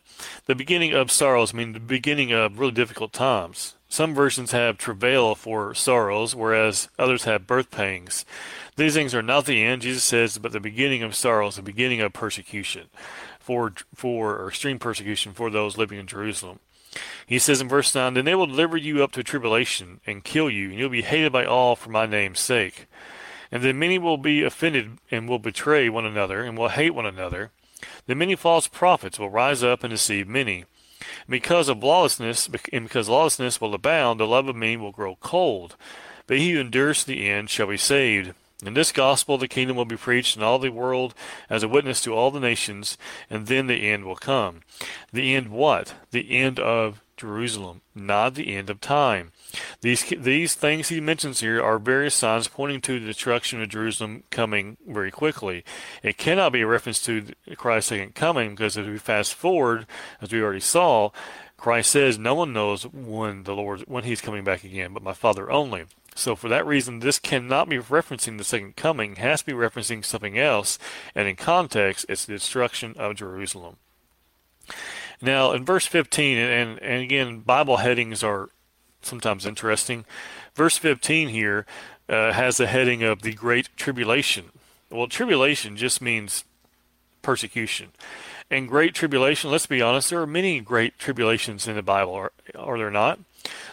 the 0.46 0.54
beginning 0.54 0.92
of 0.92 1.10
sorrows 1.10 1.54
mean 1.54 1.72
the 1.72 1.80
beginning 1.80 2.32
of 2.32 2.58
really 2.58 2.72
difficult 2.72 3.12
times. 3.12 3.74
Some 3.88 4.14
versions 4.14 4.52
have 4.52 4.78
travail 4.78 5.34
for 5.34 5.74
sorrows, 5.74 6.34
whereas 6.34 6.88
others 6.98 7.24
have 7.24 7.46
birth 7.46 7.70
pangs. 7.70 8.24
These 8.76 8.94
things 8.94 9.14
are 9.14 9.22
not 9.22 9.44
the 9.44 9.62
end, 9.62 9.82
Jesus 9.82 10.02
says, 10.02 10.38
but 10.38 10.52
the 10.52 10.60
beginning 10.60 11.02
of 11.02 11.14
sorrows, 11.14 11.56
the 11.56 11.62
beginning 11.62 12.00
of 12.00 12.12
persecution, 12.12 12.88
for 13.38 13.74
for 13.94 14.36
or 14.36 14.48
extreme 14.48 14.78
persecution 14.78 15.32
for 15.32 15.50
those 15.50 15.76
living 15.76 15.98
in 15.98 16.06
Jerusalem. 16.06 16.58
He 17.26 17.38
says 17.38 17.60
in 17.60 17.68
verse 17.68 17.94
9, 17.94 18.14
Then 18.14 18.24
they 18.24 18.34
will 18.34 18.46
deliver 18.46 18.76
you 18.76 19.02
up 19.02 19.12
to 19.12 19.22
tribulation 19.22 20.00
and 20.06 20.24
kill 20.24 20.50
you, 20.50 20.70
and 20.70 20.78
you'll 20.78 20.88
be 20.88 21.02
hated 21.02 21.32
by 21.32 21.44
all 21.44 21.76
for 21.76 21.90
my 21.90 22.06
name's 22.06 22.40
sake. 22.40 22.86
And 23.52 23.62
then 23.62 23.78
many 23.78 23.98
will 23.98 24.16
be 24.16 24.42
offended 24.42 24.98
and 25.10 25.28
will 25.28 25.38
betray 25.38 25.88
one 25.88 26.06
another 26.06 26.42
and 26.42 26.56
will 26.56 26.70
hate 26.70 26.94
one 26.94 27.06
another. 27.06 27.50
Then 28.06 28.18
many 28.18 28.34
false 28.34 28.66
prophets 28.66 29.18
will 29.18 29.30
rise 29.30 29.62
up 29.62 29.84
and 29.84 29.90
deceive 29.90 30.26
many. 30.26 30.64
Because 31.28 31.68
of 31.68 31.82
lawlessness, 31.82 32.48
and 32.72 32.84
because 32.84 33.08
lawlessness 33.08 33.60
will 33.60 33.74
abound, 33.74 34.18
the 34.18 34.26
love 34.26 34.48
of 34.48 34.56
many 34.56 34.76
will 34.76 34.92
grow 34.92 35.16
cold. 35.16 35.76
But 36.26 36.38
he 36.38 36.52
who 36.52 36.60
endures 36.60 37.00
to 37.00 37.08
the 37.08 37.28
end 37.28 37.50
shall 37.50 37.66
be 37.66 37.76
saved. 37.76 38.34
In 38.64 38.74
this 38.74 38.92
gospel 38.92 39.38
the 39.38 39.48
kingdom 39.48 39.76
will 39.76 39.84
be 39.84 39.96
preached 39.96 40.36
in 40.36 40.42
all 40.42 40.60
the 40.60 40.70
world 40.70 41.14
as 41.50 41.64
a 41.64 41.68
witness 41.68 42.00
to 42.02 42.14
all 42.14 42.30
the 42.30 42.40
nations, 42.40 42.96
and 43.28 43.48
then 43.48 43.66
the 43.66 43.88
end 43.90 44.04
will 44.04 44.16
come. 44.16 44.60
The 45.12 45.34
end 45.34 45.48
what? 45.48 45.94
The 46.12 46.30
end 46.30 46.60
of 46.60 47.02
Jerusalem, 47.16 47.80
not 47.94 48.34
the 48.34 48.54
end 48.54 48.70
of 48.70 48.80
time. 48.80 49.32
These 49.80 50.04
these 50.18 50.54
things 50.54 50.88
he 50.88 51.00
mentions 51.00 51.40
here 51.40 51.62
are 51.62 51.78
various 51.78 52.14
signs 52.14 52.48
pointing 52.48 52.80
to 52.82 52.98
the 52.98 53.06
destruction 53.06 53.62
of 53.62 53.68
Jerusalem 53.68 54.22
coming 54.30 54.76
very 54.86 55.10
quickly. 55.10 55.64
It 56.02 56.18
cannot 56.18 56.52
be 56.52 56.62
a 56.62 56.66
reference 56.66 57.02
to 57.02 57.26
Christ's 57.56 57.90
second 57.90 58.14
coming 58.14 58.50
because 58.50 58.76
if 58.76 58.86
we 58.86 58.98
fast 58.98 59.34
forward, 59.34 59.86
as 60.20 60.32
we 60.32 60.40
already 60.42 60.60
saw, 60.60 61.10
Christ 61.56 61.90
says, 61.90 62.18
"No 62.18 62.34
one 62.34 62.52
knows 62.52 62.84
when 62.84 63.44
the 63.44 63.54
Lord 63.54 63.82
when 63.86 64.04
He's 64.04 64.20
coming 64.20 64.44
back 64.44 64.64
again, 64.64 64.92
but 64.92 65.02
my 65.02 65.12
Father 65.14 65.50
only." 65.50 65.84
So 66.14 66.36
for 66.36 66.48
that 66.48 66.66
reason, 66.66 66.98
this 66.98 67.18
cannot 67.18 67.68
be 67.68 67.78
referencing 67.78 68.36
the 68.36 68.44
second 68.44 68.76
coming, 68.76 69.12
it 69.12 69.18
has 69.18 69.40
to 69.40 69.46
be 69.46 69.52
referencing 69.52 70.04
something 70.04 70.38
else, 70.38 70.78
and 71.14 71.26
in 71.26 71.36
context, 71.36 72.04
it's 72.08 72.26
the 72.26 72.34
destruction 72.34 72.94
of 72.98 73.16
Jerusalem. 73.16 73.76
Now, 75.22 75.52
in 75.52 75.64
verse 75.64 75.86
15, 75.86 76.36
and, 76.36 76.82
and 76.82 77.02
again, 77.02 77.40
Bible 77.40 77.78
headings 77.78 78.22
are 78.22 78.50
sometimes 79.02 79.46
interesting. 79.46 80.04
Verse 80.54 80.76
15 80.78 81.28
here 81.28 81.66
uh, 82.08 82.32
has 82.32 82.56
the 82.56 82.66
heading 82.66 83.02
of 83.02 83.22
the 83.22 83.32
Great 83.32 83.68
Tribulation. 83.76 84.50
Well, 84.90 85.06
tribulation 85.06 85.76
just 85.76 86.02
means 86.02 86.44
persecution. 87.22 87.88
And 88.50 88.68
great 88.68 88.94
tribulation, 88.94 89.50
let's 89.50 89.66
be 89.66 89.80
honest, 89.80 90.10
there 90.10 90.20
are 90.20 90.26
many 90.26 90.60
great 90.60 90.98
tribulations 90.98 91.66
in 91.66 91.74
the 91.74 91.82
Bible, 91.82 92.12
are, 92.12 92.32
are 92.54 92.76
there 92.76 92.90
not? 92.90 93.18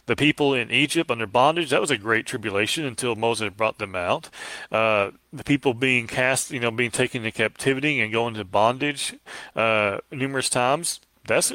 The 0.05 0.15
people 0.15 0.53
in 0.53 0.71
Egypt 0.71 1.11
under 1.11 1.27
bondage, 1.27 1.69
that 1.69 1.81
was 1.81 1.91
a 1.91 1.97
great 1.97 2.25
tribulation 2.25 2.85
until 2.85 3.15
Moses 3.15 3.51
brought 3.55 3.77
them 3.77 3.93
out. 3.93 4.29
Uh, 4.71 5.11
the 5.33 5.43
people 5.43 5.73
being 5.73 6.07
cast, 6.07 6.51
you 6.51 6.59
know, 6.59 6.71
being 6.71 6.91
taken 6.91 7.25
into 7.25 7.35
captivity 7.35 7.99
and 7.99 8.13
going 8.13 8.35
to 8.35 8.45
bondage 8.45 9.15
uh, 9.55 9.97
numerous 10.11 10.49
times, 10.49 11.01
that's 11.29 11.53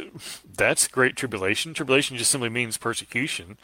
that's 0.56 0.88
great 0.88 1.16
tribulation. 1.16 1.74
Tribulation 1.74 2.16
just 2.16 2.30
simply 2.30 2.48
means 2.48 2.78
persecution, 2.78 3.58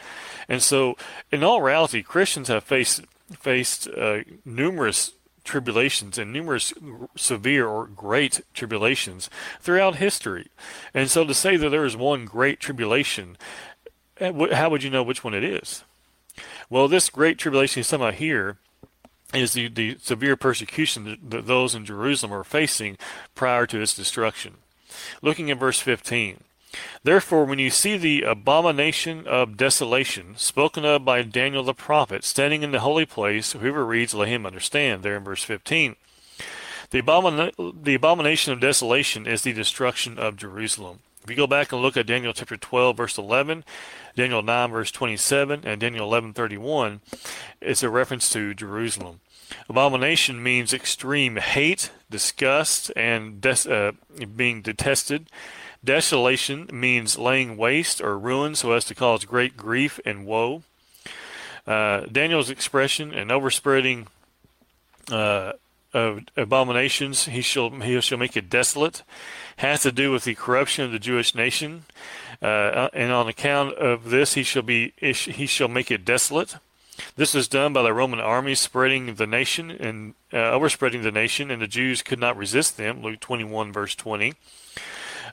and 0.48 0.62
so 0.62 0.96
in 1.32 1.42
all 1.42 1.62
reality, 1.62 2.02
Christians 2.02 2.48
have 2.48 2.64
faced 2.64 3.02
faced 3.32 3.88
uh, 3.88 4.20
numerous 4.44 5.12
tribulations 5.42 6.18
and 6.18 6.32
numerous 6.32 6.74
severe 7.16 7.66
or 7.66 7.86
great 7.86 8.42
tribulations 8.52 9.30
throughout 9.60 9.96
history. 9.96 10.48
And 10.92 11.10
so 11.10 11.24
to 11.24 11.32
say 11.32 11.56
that 11.56 11.70
there 11.70 11.86
is 11.86 11.96
one 11.96 12.26
great 12.26 12.60
tribulation 12.60 13.38
how 14.20 14.68
would 14.68 14.82
you 14.82 14.90
know 14.90 15.02
which 15.02 15.24
one 15.24 15.34
it 15.34 15.44
is? 15.44 15.82
Well, 16.68 16.88
this 16.88 17.10
great 17.10 17.38
tribulation 17.38 17.82
talking 17.82 18.02
about 18.02 18.14
here 18.14 18.58
is 19.32 19.52
the, 19.52 19.68
the 19.68 19.96
severe 20.00 20.36
persecution 20.36 21.18
that 21.28 21.46
those 21.46 21.74
in 21.74 21.84
Jerusalem 21.84 22.32
are 22.32 22.44
facing 22.44 22.98
prior 23.34 23.66
to 23.66 23.80
its 23.80 23.94
destruction. 23.94 24.56
Looking 25.22 25.50
at 25.50 25.58
verse 25.58 25.80
15. 25.80 26.44
Therefore, 27.02 27.44
when 27.44 27.58
you 27.58 27.70
see 27.70 27.96
the 27.96 28.22
abomination 28.22 29.26
of 29.26 29.56
desolation 29.56 30.36
spoken 30.36 30.84
of 30.84 31.04
by 31.04 31.22
Daniel 31.22 31.64
the 31.64 31.74
prophet 31.74 32.24
standing 32.24 32.62
in 32.62 32.70
the 32.70 32.80
holy 32.80 33.06
place, 33.06 33.52
whoever 33.52 33.84
reads, 33.84 34.14
let 34.14 34.28
him 34.28 34.46
understand. 34.46 35.02
There 35.02 35.16
in 35.16 35.24
verse 35.24 35.42
15. 35.42 35.96
The, 36.90 37.72
the 37.82 37.94
abomination 37.94 38.52
of 38.52 38.60
desolation 38.60 39.26
is 39.26 39.42
the 39.42 39.52
destruction 39.52 40.18
of 40.18 40.36
Jerusalem. 40.36 41.00
If 41.22 41.30
you 41.30 41.36
go 41.36 41.46
back 41.46 41.70
and 41.72 41.82
look 41.82 41.96
at 41.96 42.06
Daniel 42.06 42.32
chapter 42.32 42.56
12, 42.56 42.96
verse 42.96 43.18
11, 43.18 43.64
Daniel 44.16 44.42
9, 44.42 44.70
verse 44.70 44.90
27, 44.90 45.62
and 45.64 45.80
Daniel 45.80 46.06
11, 46.06 46.32
31, 46.32 47.00
it's 47.60 47.82
a 47.82 47.90
reference 47.90 48.28
to 48.30 48.54
Jerusalem. 48.54 49.20
Abomination 49.68 50.42
means 50.42 50.72
extreme 50.72 51.36
hate, 51.36 51.90
disgust, 52.10 52.90
and 52.96 53.40
des- 53.40 53.70
uh, 53.70 53.92
being 54.36 54.62
detested. 54.62 55.28
Desolation 55.82 56.68
means 56.72 57.18
laying 57.18 57.56
waste 57.56 58.00
or 58.00 58.18
ruin 58.18 58.54
so 58.54 58.72
as 58.72 58.84
to 58.86 58.94
cause 58.94 59.24
great 59.24 59.56
grief 59.56 59.98
and 60.04 60.26
woe. 60.26 60.62
Uh, 61.66 62.00
Daniel's 62.00 62.50
expression, 62.50 63.14
and 63.14 63.30
overspreading 63.30 64.08
uh, 65.10 65.52
of 65.94 66.20
abominations, 66.36 67.26
he 67.26 67.40
shall 67.40 67.70
he 67.70 68.00
shall 68.00 68.18
make 68.18 68.36
it 68.36 68.50
desolate 68.50 69.02
has 69.60 69.82
to 69.82 69.92
do 69.92 70.10
with 70.10 70.24
the 70.24 70.34
corruption 70.34 70.86
of 70.86 70.92
the 70.92 70.98
Jewish 70.98 71.34
nation, 71.34 71.84
uh, 72.40 72.88
and 72.94 73.12
on 73.12 73.28
account 73.28 73.74
of 73.74 74.08
this, 74.08 74.32
he 74.32 74.42
shall 74.42 74.62
be 74.62 74.94
he 74.98 75.46
shall 75.46 75.68
make 75.68 75.90
it 75.90 76.02
desolate. 76.02 76.56
This 77.16 77.34
was 77.34 77.48
done 77.48 77.72
by 77.72 77.82
the 77.82 77.92
Roman 77.92 78.20
army 78.20 78.54
spreading 78.54 79.14
the 79.14 79.26
nation 79.26 79.70
and 79.70 80.14
uh, 80.32 80.50
overspreading 80.50 81.02
the 81.02 81.12
nation, 81.12 81.50
and 81.50 81.60
the 81.60 81.66
Jews 81.66 82.02
could 82.02 82.18
not 82.18 82.36
resist 82.36 82.76
them. 82.76 83.02
Luke 83.02 83.20
21 83.20 83.72
verse 83.72 83.94
20. 83.94 84.34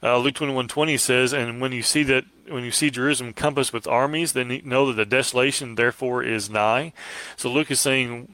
Uh, 0.03 0.17
Luke 0.19 0.35
21:20 0.35 0.99
says, 0.99 1.33
"And 1.33 1.59
when 1.59 1.71
you 1.71 1.81
see 1.81 2.03
that 2.03 2.25
when 2.47 2.63
you 2.63 2.71
see 2.71 2.91
Jerusalem 2.91 3.33
compassed 3.33 3.73
with 3.73 3.87
armies, 3.87 4.33
then 4.33 4.61
know 4.63 4.85
that 4.87 4.93
the 4.93 5.05
desolation 5.05 5.75
therefore 5.75 6.21
is 6.21 6.49
nigh." 6.49 6.93
So 7.35 7.49
Luke 7.49 7.71
is 7.71 7.81
saying 7.81 8.27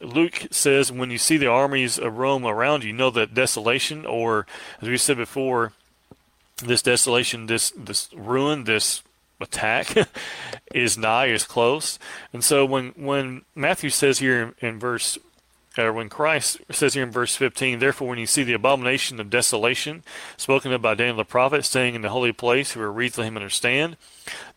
Luke 0.00 0.46
says, 0.50 0.90
when 0.90 1.10
you 1.10 1.18
see 1.18 1.36
the 1.36 1.46
armies 1.46 1.98
of 1.98 2.16
Rome 2.16 2.46
around 2.46 2.84
you, 2.84 2.92
know 2.92 3.10
that 3.10 3.34
desolation, 3.34 4.06
or 4.06 4.46
as 4.80 4.88
we 4.88 4.96
said 4.96 5.18
before, 5.18 5.72
this 6.56 6.82
desolation, 6.82 7.46
this 7.46 7.70
this 7.76 8.08
ruin, 8.14 8.64
this 8.64 9.02
attack 9.40 9.94
is 10.74 10.98
nigh, 10.98 11.26
is 11.26 11.44
close. 11.44 11.98
And 12.32 12.44
so 12.44 12.64
when 12.64 12.88
when 12.90 13.42
Matthew 13.54 13.90
says 13.90 14.18
here 14.18 14.54
in, 14.60 14.68
in 14.68 14.78
verse 14.78 15.18
or 15.78 15.92
when 15.92 16.08
Christ 16.08 16.58
says 16.70 16.94
here 16.94 17.04
in 17.04 17.12
verse 17.12 17.36
15, 17.36 17.78
therefore, 17.78 18.08
when 18.08 18.18
you 18.18 18.26
see 18.26 18.42
the 18.42 18.54
abomination 18.54 19.20
of 19.20 19.30
desolation 19.30 20.02
spoken 20.36 20.72
of 20.72 20.82
by 20.82 20.94
Daniel 20.94 21.16
the 21.16 21.24
prophet, 21.24 21.64
staying 21.64 21.94
in 21.94 22.02
the 22.02 22.08
holy 22.08 22.32
place, 22.32 22.72
who 22.72 22.80
are 22.80 22.92
read 22.92 23.14
to 23.14 23.22
him 23.22 23.36
understand, 23.36 23.96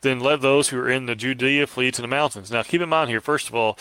then 0.01 0.19
let 0.19 0.41
those 0.41 0.69
who 0.69 0.79
are 0.79 0.89
in 0.89 1.05
the 1.05 1.15
Judea 1.15 1.67
flee 1.67 1.91
to 1.91 2.01
the 2.01 2.07
mountains. 2.07 2.51
Now, 2.51 2.63
keep 2.63 2.81
in 2.81 2.89
mind 2.89 3.09
here, 3.09 3.21
first 3.21 3.47
of 3.47 3.55
all, 3.55 3.77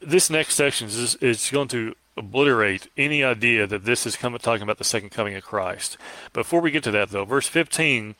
this 0.00 0.30
next 0.30 0.54
section 0.54 0.88
is, 0.88 1.14
is 1.16 1.50
going 1.50 1.68
to 1.68 1.94
obliterate 2.16 2.88
any 2.96 3.22
idea 3.22 3.66
that 3.66 3.84
this 3.84 4.06
is 4.06 4.16
coming, 4.16 4.38
talking 4.38 4.62
about 4.62 4.78
the 4.78 4.84
second 4.84 5.10
coming 5.10 5.34
of 5.34 5.42
Christ. 5.42 5.98
Before 6.32 6.60
we 6.60 6.70
get 6.70 6.84
to 6.84 6.90
that, 6.90 7.10
though, 7.10 7.24
verse 7.24 7.48
15, 7.48 8.14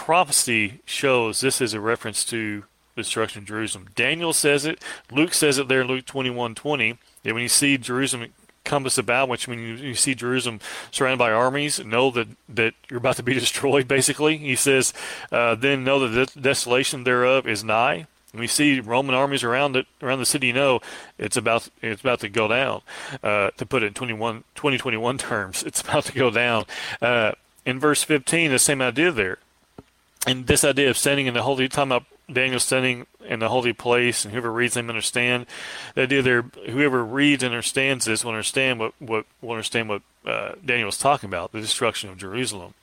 prophecy 0.00 0.80
shows 0.86 1.42
this 1.42 1.60
is 1.60 1.74
a 1.74 1.80
reference 1.80 2.24
to 2.24 2.64
destruction 2.96 3.42
of 3.42 3.44
Jerusalem. 3.44 3.88
Daniel 3.94 4.32
says 4.32 4.64
it. 4.64 4.82
Luke 5.12 5.34
says 5.34 5.58
it 5.58 5.68
there 5.68 5.82
in 5.82 5.88
Luke 5.88 6.06
21 6.06 6.54
20. 6.54 6.96
That 7.22 7.34
when 7.34 7.42
you 7.42 7.50
see 7.50 7.76
Jerusalem 7.76 8.28
compass 8.64 8.96
about, 8.96 9.28
which 9.28 9.46
when 9.46 9.58
you, 9.58 9.74
you, 9.74 9.94
see 9.94 10.14
Jerusalem 10.14 10.60
surrounded 10.90 11.18
by 11.18 11.30
armies, 11.30 11.84
know 11.84 12.10
that, 12.12 12.28
that 12.48 12.72
you're 12.88 12.96
about 12.96 13.16
to 13.16 13.22
be 13.22 13.34
destroyed, 13.44 13.86
basically. 13.86 14.38
He 14.38 14.56
says, 14.56 14.94
uh, 15.30 15.54
then 15.54 15.84
know 15.84 16.08
that 16.08 16.30
the 16.30 16.40
desolation 16.40 17.04
thereof 17.04 17.46
is 17.46 17.62
nigh. 17.62 18.06
When 18.32 18.40
we 18.40 18.46
see 18.46 18.80
Roman 18.80 19.14
armies 19.14 19.44
around 19.44 19.76
it, 19.76 19.86
around 20.00 20.20
the 20.20 20.26
city, 20.26 20.46
you 20.46 20.54
know 20.54 20.80
it's 21.18 21.36
about 21.36 21.68
it's 21.82 22.00
about 22.00 22.20
to 22.20 22.30
go 22.30 22.48
down. 22.48 22.80
Uh, 23.22 23.50
to 23.58 23.66
put 23.66 23.82
it 23.82 23.88
in 23.88 23.92
21, 23.92 24.44
2021 24.54 25.18
terms, 25.28 25.62
it's 25.62 25.82
about 25.82 26.06
to 26.06 26.12
go 26.12 26.30
down. 26.30 26.64
Uh, 27.02 27.32
in 27.66 27.78
verse 27.78 28.02
15, 28.02 28.50
the 28.50 28.58
same 28.58 28.80
idea 28.80 29.12
there. 29.12 29.38
And 30.26 30.46
this 30.46 30.64
idea 30.64 30.90
of 30.90 30.98
standing 30.98 31.26
in 31.26 31.34
the 31.34 31.42
holy, 31.42 31.68
time 31.68 31.92
about 31.92 32.04
Daniel 32.32 32.60
standing 32.60 33.06
in 33.24 33.40
the 33.40 33.48
holy 33.48 33.72
place, 33.72 34.24
and 34.24 34.32
whoever 34.32 34.52
reads 34.52 34.74
them 34.74 34.88
understand. 34.88 35.46
The 35.94 36.02
idea 36.02 36.22
there, 36.22 36.42
whoever 36.68 37.04
reads 37.04 37.42
and 37.42 37.52
understands 37.52 38.04
this 38.04 38.24
will 38.24 38.32
understand 38.32 38.78
what, 38.78 38.92
what 38.98 39.26
will 39.40 39.52
understand 39.52 39.88
what 39.88 40.02
uh, 40.26 40.52
Daniel 40.64 40.86
was 40.86 40.98
talking 40.98 41.28
about, 41.28 41.52
the 41.52 41.60
destruction 41.60 42.10
of 42.10 42.18
Jerusalem. 42.18 42.74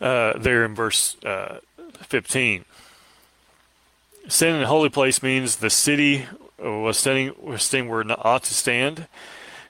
Uh, 0.00 0.38
there 0.38 0.64
in 0.64 0.74
verse 0.74 1.16
uh, 1.24 1.58
15. 2.00 2.64
Standing 4.28 4.56
in 4.56 4.62
the 4.62 4.68
holy 4.68 4.88
place 4.88 5.22
means 5.22 5.56
the 5.56 5.70
city 5.70 6.26
was 6.58 6.98
standing, 6.98 7.34
was 7.40 7.62
standing 7.62 7.90
where 7.90 8.00
it 8.00 8.10
ought 8.10 8.44
to 8.44 8.54
stand. 8.54 9.06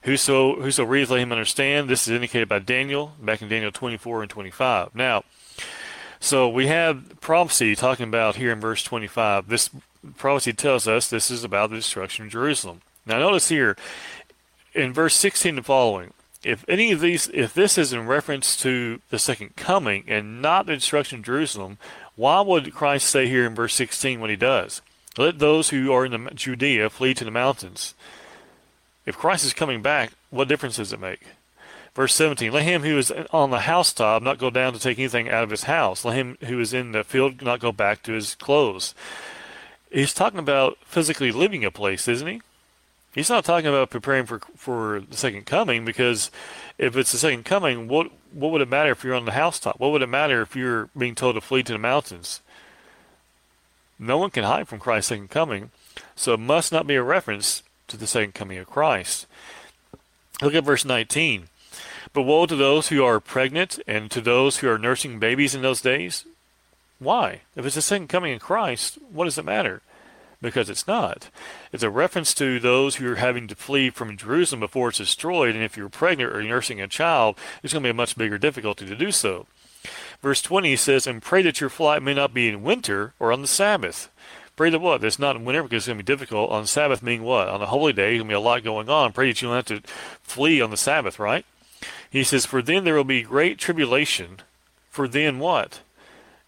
Whoso, 0.02 0.60
whoso 0.60 0.84
reads, 0.84 1.10
let 1.10 1.20
him 1.20 1.32
understand. 1.32 1.88
This 1.88 2.06
is 2.06 2.14
indicated 2.14 2.48
by 2.48 2.60
Daniel, 2.60 3.12
back 3.20 3.42
in 3.42 3.48
Daniel 3.48 3.72
24 3.72 4.22
and 4.22 4.30
25. 4.30 4.94
Now, 4.94 5.24
so 6.20 6.48
we 6.48 6.66
have 6.66 7.20
prophecy 7.20 7.74
talking 7.74 8.06
about 8.06 8.36
here 8.36 8.52
in 8.52 8.60
verse 8.60 8.82
25. 8.82 9.48
This 9.48 9.70
prophecy 10.16 10.52
tells 10.52 10.86
us 10.86 11.08
this 11.08 11.30
is 11.30 11.44
about 11.44 11.70
the 11.70 11.76
destruction 11.76 12.26
of 12.26 12.30
Jerusalem. 12.30 12.82
Now, 13.06 13.18
notice 13.18 13.48
here 13.48 13.76
in 14.74 14.92
verse 14.92 15.16
16 15.16 15.56
and 15.56 15.66
following, 15.66 16.12
if 16.42 16.64
any 16.68 16.92
of 16.92 17.00
these, 17.00 17.28
if 17.34 17.52
this 17.52 17.76
is 17.76 17.92
in 17.92 18.06
reference 18.06 18.56
to 18.58 19.00
the 19.10 19.18
second 19.18 19.56
coming 19.56 20.04
and 20.06 20.40
not 20.40 20.66
the 20.66 20.74
destruction 20.74 21.18
of 21.18 21.24
Jerusalem, 21.24 21.78
why 22.16 22.40
would 22.40 22.74
Christ 22.74 23.08
say 23.08 23.26
here 23.26 23.46
in 23.46 23.54
verse 23.54 23.74
16 23.74 24.20
what 24.20 24.30
he 24.30 24.36
does? 24.36 24.80
Let 25.18 25.38
those 25.38 25.70
who 25.70 25.92
are 25.92 26.06
in 26.06 26.30
Judea 26.34 26.88
flee 26.90 27.14
to 27.14 27.24
the 27.24 27.30
mountains. 27.30 27.94
If 29.04 29.18
Christ 29.18 29.44
is 29.44 29.52
coming 29.52 29.82
back, 29.82 30.12
what 30.30 30.48
difference 30.48 30.76
does 30.76 30.92
it 30.92 31.00
make? 31.00 31.22
Verse 31.94 32.14
17, 32.14 32.52
let 32.52 32.62
him 32.62 32.82
who 32.82 32.98
is 32.98 33.12
on 33.32 33.50
the 33.50 33.60
housetop 33.60 34.22
not 34.22 34.38
go 34.38 34.48
down 34.48 34.72
to 34.72 34.78
take 34.78 34.98
anything 34.98 35.28
out 35.28 35.42
of 35.42 35.50
his 35.50 35.64
house. 35.64 36.04
Let 36.04 36.16
him 36.16 36.38
who 36.42 36.60
is 36.60 36.72
in 36.72 36.92
the 36.92 37.02
field 37.02 37.42
not 37.42 37.60
go 37.60 37.72
back 37.72 38.02
to 38.04 38.12
his 38.12 38.36
clothes. 38.36 38.94
He's 39.90 40.14
talking 40.14 40.38
about 40.38 40.78
physically 40.84 41.32
leaving 41.32 41.64
a 41.64 41.70
place, 41.70 42.06
isn't 42.06 42.26
he? 42.26 42.40
He's 43.12 43.28
not 43.28 43.44
talking 43.44 43.66
about 43.66 43.90
preparing 43.90 44.24
for 44.24 44.40
for 44.56 45.00
the 45.00 45.16
second 45.16 45.46
coming 45.46 45.84
because 45.84 46.30
if 46.78 46.96
it's 46.96 47.10
the 47.10 47.18
second 47.18 47.44
coming, 47.44 47.88
what 47.88 48.12
what 48.32 48.52
would 48.52 48.60
it 48.60 48.68
matter 48.68 48.92
if 48.92 49.02
you're 49.02 49.16
on 49.16 49.24
the 49.24 49.32
housetop? 49.32 49.80
What 49.80 49.90
would 49.90 50.02
it 50.02 50.08
matter 50.08 50.42
if 50.42 50.54
you're 50.54 50.90
being 50.96 51.16
told 51.16 51.34
to 51.34 51.40
flee 51.40 51.64
to 51.64 51.72
the 51.72 51.78
mountains? 51.78 52.40
No 53.98 54.16
one 54.16 54.30
can 54.30 54.44
hide 54.44 54.68
from 54.68 54.78
Christ's 54.78 55.08
second 55.08 55.28
coming, 55.28 55.72
so 56.14 56.34
it 56.34 56.40
must 56.40 56.70
not 56.70 56.86
be 56.86 56.94
a 56.94 57.02
reference 57.02 57.64
to 57.88 57.96
the 57.96 58.06
second 58.06 58.34
coming 58.34 58.58
of 58.58 58.70
Christ. 58.70 59.26
Look 60.40 60.54
at 60.54 60.64
verse 60.64 60.84
19. 60.84 61.48
But 62.12 62.22
woe 62.22 62.46
to 62.46 62.56
those 62.56 62.88
who 62.88 63.04
are 63.04 63.20
pregnant 63.20 63.78
and 63.86 64.10
to 64.10 64.20
those 64.20 64.58
who 64.58 64.68
are 64.68 64.78
nursing 64.78 65.18
babies 65.18 65.54
in 65.54 65.62
those 65.62 65.80
days. 65.80 66.24
Why? 66.98 67.42
If 67.56 67.64
it's 67.64 67.76
the 67.76 67.82
second 67.82 68.08
coming 68.08 68.34
of 68.34 68.40
Christ, 68.40 68.98
what 69.12 69.24
does 69.24 69.38
it 69.38 69.44
matter? 69.44 69.82
because 70.42 70.70
it's 70.70 70.86
not. 70.86 71.30
It's 71.72 71.82
a 71.82 71.90
reference 71.90 72.34
to 72.34 72.58
those 72.58 72.96
who 72.96 73.10
are 73.12 73.16
having 73.16 73.46
to 73.48 73.54
flee 73.54 73.90
from 73.90 74.16
Jerusalem 74.16 74.60
before 74.60 74.88
it's 74.88 74.98
destroyed, 74.98 75.54
and 75.54 75.64
if 75.64 75.76
you're 75.76 75.88
pregnant 75.88 76.34
or 76.34 76.42
nursing 76.42 76.80
a 76.80 76.88
child, 76.88 77.36
it's 77.62 77.72
going 77.72 77.82
to 77.82 77.86
be 77.88 77.90
a 77.90 77.94
much 77.94 78.16
bigger 78.16 78.38
difficulty 78.38 78.86
to 78.86 78.96
do 78.96 79.10
so. 79.12 79.46
Verse 80.22 80.42
20 80.42 80.76
says, 80.76 81.06
And 81.06 81.22
pray 81.22 81.42
that 81.42 81.60
your 81.60 81.70
flight 81.70 82.02
may 82.02 82.14
not 82.14 82.34
be 82.34 82.48
in 82.48 82.62
winter 82.62 83.14
or 83.18 83.32
on 83.32 83.42
the 83.42 83.48
Sabbath. 83.48 84.10
Pray 84.56 84.70
that 84.70 84.80
what? 84.80 85.00
That's 85.00 85.18
not 85.18 85.36
in 85.36 85.44
winter 85.44 85.62
because 85.62 85.82
it's 85.82 85.86
going 85.86 85.98
to 85.98 86.04
be 86.04 86.12
difficult. 86.12 86.50
On 86.50 86.66
Sabbath 86.66 87.02
meaning 87.02 87.22
what? 87.22 87.48
On 87.48 87.62
a 87.62 87.66
holy 87.66 87.92
day, 87.92 88.10
there's 88.10 88.18
going 88.18 88.28
to 88.28 88.32
be 88.32 88.34
a 88.34 88.40
lot 88.40 88.62
going 88.62 88.90
on. 88.90 89.12
Pray 89.12 89.28
that 89.28 89.40
you 89.40 89.48
don't 89.48 89.56
have 89.56 89.82
to 89.82 89.88
flee 90.22 90.60
on 90.60 90.70
the 90.70 90.76
Sabbath, 90.76 91.18
right? 91.18 91.46
He 92.10 92.24
says, 92.24 92.44
For 92.44 92.60
then 92.60 92.84
there 92.84 92.94
will 92.94 93.04
be 93.04 93.22
great 93.22 93.58
tribulation. 93.58 94.40
For 94.90 95.06
then 95.06 95.38
what? 95.38 95.80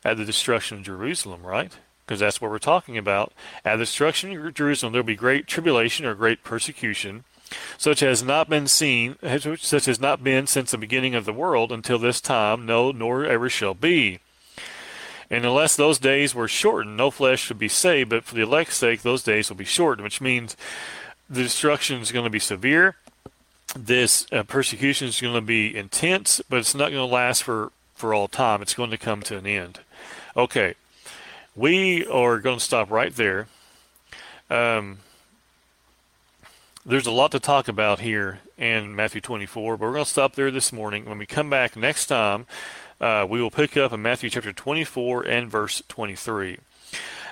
At 0.05 0.17
the 0.17 0.25
destruction 0.25 0.79
of 0.79 0.85
Jerusalem, 0.85 1.45
right? 1.45 1.73
because 2.13 2.21
that's 2.21 2.41
what 2.41 2.51
we're 2.51 2.59
talking 2.59 2.99
about. 2.99 3.33
At 3.65 3.77
the 3.77 3.85
destruction 3.85 4.37
of 4.37 4.53
Jerusalem, 4.53 4.93
there 4.93 5.01
will 5.01 5.07
be 5.07 5.17
great 5.17 5.47
tribulation 5.47 6.05
or 6.05 6.15
great 6.15 6.45
persecution, 6.45 7.25
such 7.79 8.03
as 8.03 8.23
not 8.23 8.51
been 8.51 8.67
seen, 8.67 9.17
such 9.59 9.89
as 9.89 9.99
not 9.99 10.23
been 10.23 10.47
since 10.47 10.71
the 10.71 10.79
beginning 10.79 11.15
of 11.15 11.25
the 11.25 11.33
world 11.33 11.73
until 11.73 11.99
this 11.99 12.21
time, 12.21 12.67
no, 12.67 12.93
nor 12.93 13.25
ever 13.25 13.49
shall 13.49 13.75
be. 13.75 14.19
And 15.31 15.47
unless 15.47 15.77
those 15.77 15.99
days 15.99 16.35
were 16.35 16.49
shortened, 16.49 16.99
no 16.99 17.11
flesh 17.11 17.41
should 17.41 17.59
be 17.59 17.69
saved, 17.69 18.11
but 18.11 18.25
for 18.25 18.35
the 18.35 18.43
elect's 18.43 18.77
sake, 18.77 19.01
those 19.01 19.23
days 19.23 19.49
will 19.49 19.57
be 19.57 19.65
shortened, 19.65 20.05
which 20.05 20.21
means 20.21 20.57
the 21.31 21.43
destruction 21.43 22.03
is 22.03 22.13
going 22.13 22.25
to 22.25 22.31
be 22.31 22.39
severe. 22.39 22.97
This 23.75 24.27
uh, 24.31 24.43
persecution 24.43 25.09
is 25.09 25.21
going 25.21 25.35
to 25.35 25.41
be 25.41 25.75
intense, 25.75 26.43
but 26.49 26.59
it's 26.59 26.75
not 26.75 26.91
going 26.91 27.09
to 27.09 27.15
last 27.15 27.43
for, 27.43 27.73
for 27.95 28.13
all 28.13 28.29
time. 28.29 28.61
It's 28.61 28.75
going 28.75 28.91
to 28.91 28.99
come 28.99 29.23
to 29.23 29.39
an 29.39 29.47
end. 29.47 29.81
Okay, 30.37 30.75
we 31.57 32.07
are 32.07 32.39
going 32.39 32.59
to 32.59 32.65
stop 32.65 32.91
right 32.91 33.15
there. 33.15 33.49
Um, 34.51 34.99
there's 36.85 37.07
a 37.07 37.11
lot 37.13 37.33
to 37.33 37.41
talk 37.41 37.69
about 37.69 38.01
here 38.01 38.41
in 38.59 38.95
Matthew 38.95 39.21
24, 39.21 39.77
but 39.77 39.87
we're 39.87 39.93
going 39.93 40.05
to 40.05 40.11
stop 40.11 40.35
there 40.35 40.51
this 40.51 40.73
morning. 40.73 41.07
When 41.07 41.19
we 41.19 41.27
come 41.27 41.49
back 41.49 41.75
next 41.75 42.07
time, 42.07 42.47
uh, 43.01 43.27
we 43.29 43.41
will 43.41 43.51
pick 43.51 43.77
up 43.77 43.93
in 43.93 44.03
Matthew 44.03 44.29
chapter 44.29 44.53
24 44.53 45.23
and 45.23 45.51
verse 45.51 45.83
23. 45.89 46.59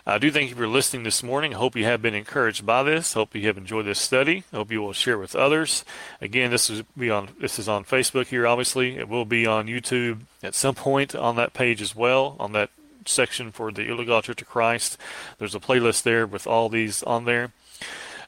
I 0.07 0.19
do 0.19 0.31
thank 0.31 0.49
you 0.51 0.57
for 0.57 0.67
listening 0.67 1.03
this 1.03 1.23
morning. 1.23 1.53
Hope 1.53 1.77
you 1.77 1.85
have 1.85 2.01
been 2.01 2.15
encouraged 2.15 2.65
by 2.65 2.83
this. 2.83 3.13
Hope 3.13 3.35
you 3.35 3.47
have 3.47 3.59
enjoyed 3.59 3.87
this 3.87 3.99
study. 3.99 4.45
Hope 4.51 4.73
you 4.73 4.81
will 4.81 4.95
share 4.95 5.19
with 5.19 5.37
others. 5.37 5.85
Again, 6.21 6.51
this 6.51 6.71
is 6.71 6.83
be 6.97 7.11
on 7.11 7.29
this 7.39 7.59
is 7.59 7.69
on 7.69 7.85
Facebook 7.85 8.27
here. 8.29 8.47
Obviously, 8.47 8.97
it 8.97 9.09
will 9.09 9.27
be 9.27 9.47
on 9.47 9.67
YouTube 9.67 10.21
at 10.43 10.55
some 10.55 10.75
point 10.75 11.15
on 11.15 11.37
that 11.37 11.53
page 11.53 11.83
as 11.83 11.95
well. 11.95 12.37
On 12.41 12.53
that 12.53 12.71
section 13.07 13.51
for 13.51 13.71
the 13.71 13.83
Oologah 13.83 14.23
Church 14.23 14.45
Christ. 14.47 14.97
There's 15.39 15.55
a 15.55 15.61
playlist 15.61 16.03
there 16.03 16.27
with 16.27 16.47
all 16.47 16.69
these 16.69 17.03
on 17.03 17.25
there, 17.25 17.53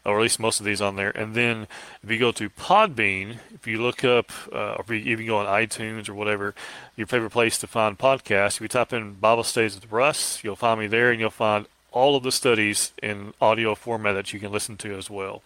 or 0.05 0.19
at 0.19 0.23
least 0.23 0.41
most 0.41 0.61
of 0.61 0.67
these 0.67 0.81
on 0.81 0.97
there. 0.97 1.11
And 1.11 1.35
then 1.35 1.67
if 2.03 2.11
you 2.11 2.19
go 2.19 2.33
to 2.33 2.51
Podbean, 2.51 3.39
if 3.55 3.67
you 3.67 3.81
look 3.81 4.05
up, 4.05 4.33
uh, 4.53 4.75
or 4.75 4.81
if 4.81 4.91
you 4.91 4.97
even 4.97 5.27
go 5.27 5.39
on 5.39 5.47
iTunes 5.47 6.09
or 6.09 6.15
whatever, 6.15 6.55
your 6.97 7.07
favorite 7.07 7.31
place 7.31 7.59
to 7.59 7.67
find 7.67 7.99
podcasts, 7.99 8.57
if 8.57 8.63
you 8.63 8.69
type 8.69 8.93
in 8.93 9.15
Bible 9.15 9.45
Studies 9.45 9.75
with 9.77 9.91
Russ, 9.91 10.43
you'll 10.43 10.57
find 10.57 10.81
me 10.81 10.87
there 10.87 11.11
and 11.11 11.21
you'll 11.21 11.31
find 11.31 11.67
all 11.93 12.17
of 12.17 12.23
the 12.23 12.33
studies 12.33 12.93
in 13.03 13.35
audio 13.41 13.75
format 13.75 14.15
that 14.15 14.33
you 14.33 14.41
can 14.41 14.51
listen 14.51 14.77
to 14.79 14.97
as 14.97 15.11
well. 15.11 15.43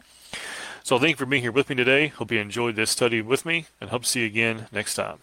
So 0.82 0.98
thank 0.98 1.10
you 1.10 1.16
for 1.16 1.26
being 1.26 1.42
here 1.42 1.52
with 1.52 1.68
me 1.68 1.74
today. 1.74 2.06
Hope 2.06 2.30
you 2.30 2.38
enjoyed 2.38 2.76
this 2.76 2.92
study 2.92 3.20
with 3.20 3.44
me 3.44 3.66
and 3.80 3.90
hope 3.90 4.04
to 4.04 4.08
see 4.08 4.20
you 4.20 4.26
again 4.26 4.68
next 4.70 4.94
time. 4.94 5.18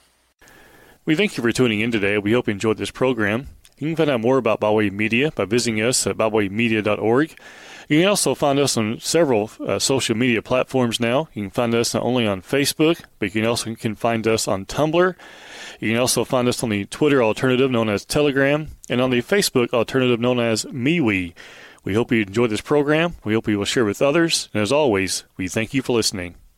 We 1.06 1.15
thank 1.15 1.38
you 1.38 1.43
for 1.43 1.52
tuning 1.52 1.80
in 1.80 1.91
today. 1.91 2.17
We 2.17 2.34
hope 2.34 2.48
you 2.48 2.52
enjoyed 2.52 2.78
this 2.78 2.91
program. 2.91 3.48
You 3.78 3.88
can 3.88 3.96
find 3.96 4.10
out 4.10 4.22
more 4.22 4.38
about 4.38 4.60
BibleWay 4.60 4.91
Media 4.91 5.32
by 5.32 5.46
visiting 5.46 5.82
us 5.82 6.06
at 6.06 6.17
biblewaymedia.org. 6.17 7.36
You 7.88 8.00
can 8.00 8.10
also 8.10 8.36
find 8.36 8.60
us 8.60 8.78
on 8.78 9.00
several 9.00 9.52
uh, 9.65 9.80
social 9.80 10.15
media 10.15 10.41
platforms 10.41 11.00
now. 11.00 11.28
You 11.34 11.43
can 11.43 11.52
find 11.52 11.76
us 11.76 11.93
not 11.93 12.04
only 12.04 12.26
on 12.26 12.41
Facebook, 12.41 13.04
but 13.19 13.26
you 13.34 13.41
can 13.41 13.46
also 13.46 13.76
can 13.76 13.96
find 13.96 14.28
us 14.28 14.48
on 14.48 14.65
Tumblr. 14.65 15.15
You 15.80 15.91
can 15.91 16.00
also 16.00 16.24
find 16.24 16.48
us 16.48 16.63
on 16.63 16.69
the 16.69 16.86
Twitter 16.86 17.22
alternative 17.22 17.69
known 17.69 17.89
as 17.89 18.06
Telegram 18.06 18.67
and 18.89 19.02
on 19.02 19.10
the 19.10 19.22
Facebook 19.22 19.74
alternative 19.74 20.19
known 20.19 20.39
as 20.39 20.65
MeWe. 20.65 21.34
We 21.84 21.93
hope 21.93 22.12
you 22.12 22.22
enjoyed 22.22 22.50
this 22.50 22.62
program. 22.62 23.15
We 23.26 23.34
hope 23.34 23.48
you 23.48 23.58
will 23.58 23.65
share 23.65 23.86
with 23.86 24.02
others. 24.02 24.50
And 24.54 24.62
as 24.63 24.72
always, 24.72 25.26
we 25.36 25.48
thank 25.50 25.74
you 25.74 25.82
for 25.82 25.93
listening. 25.93 26.36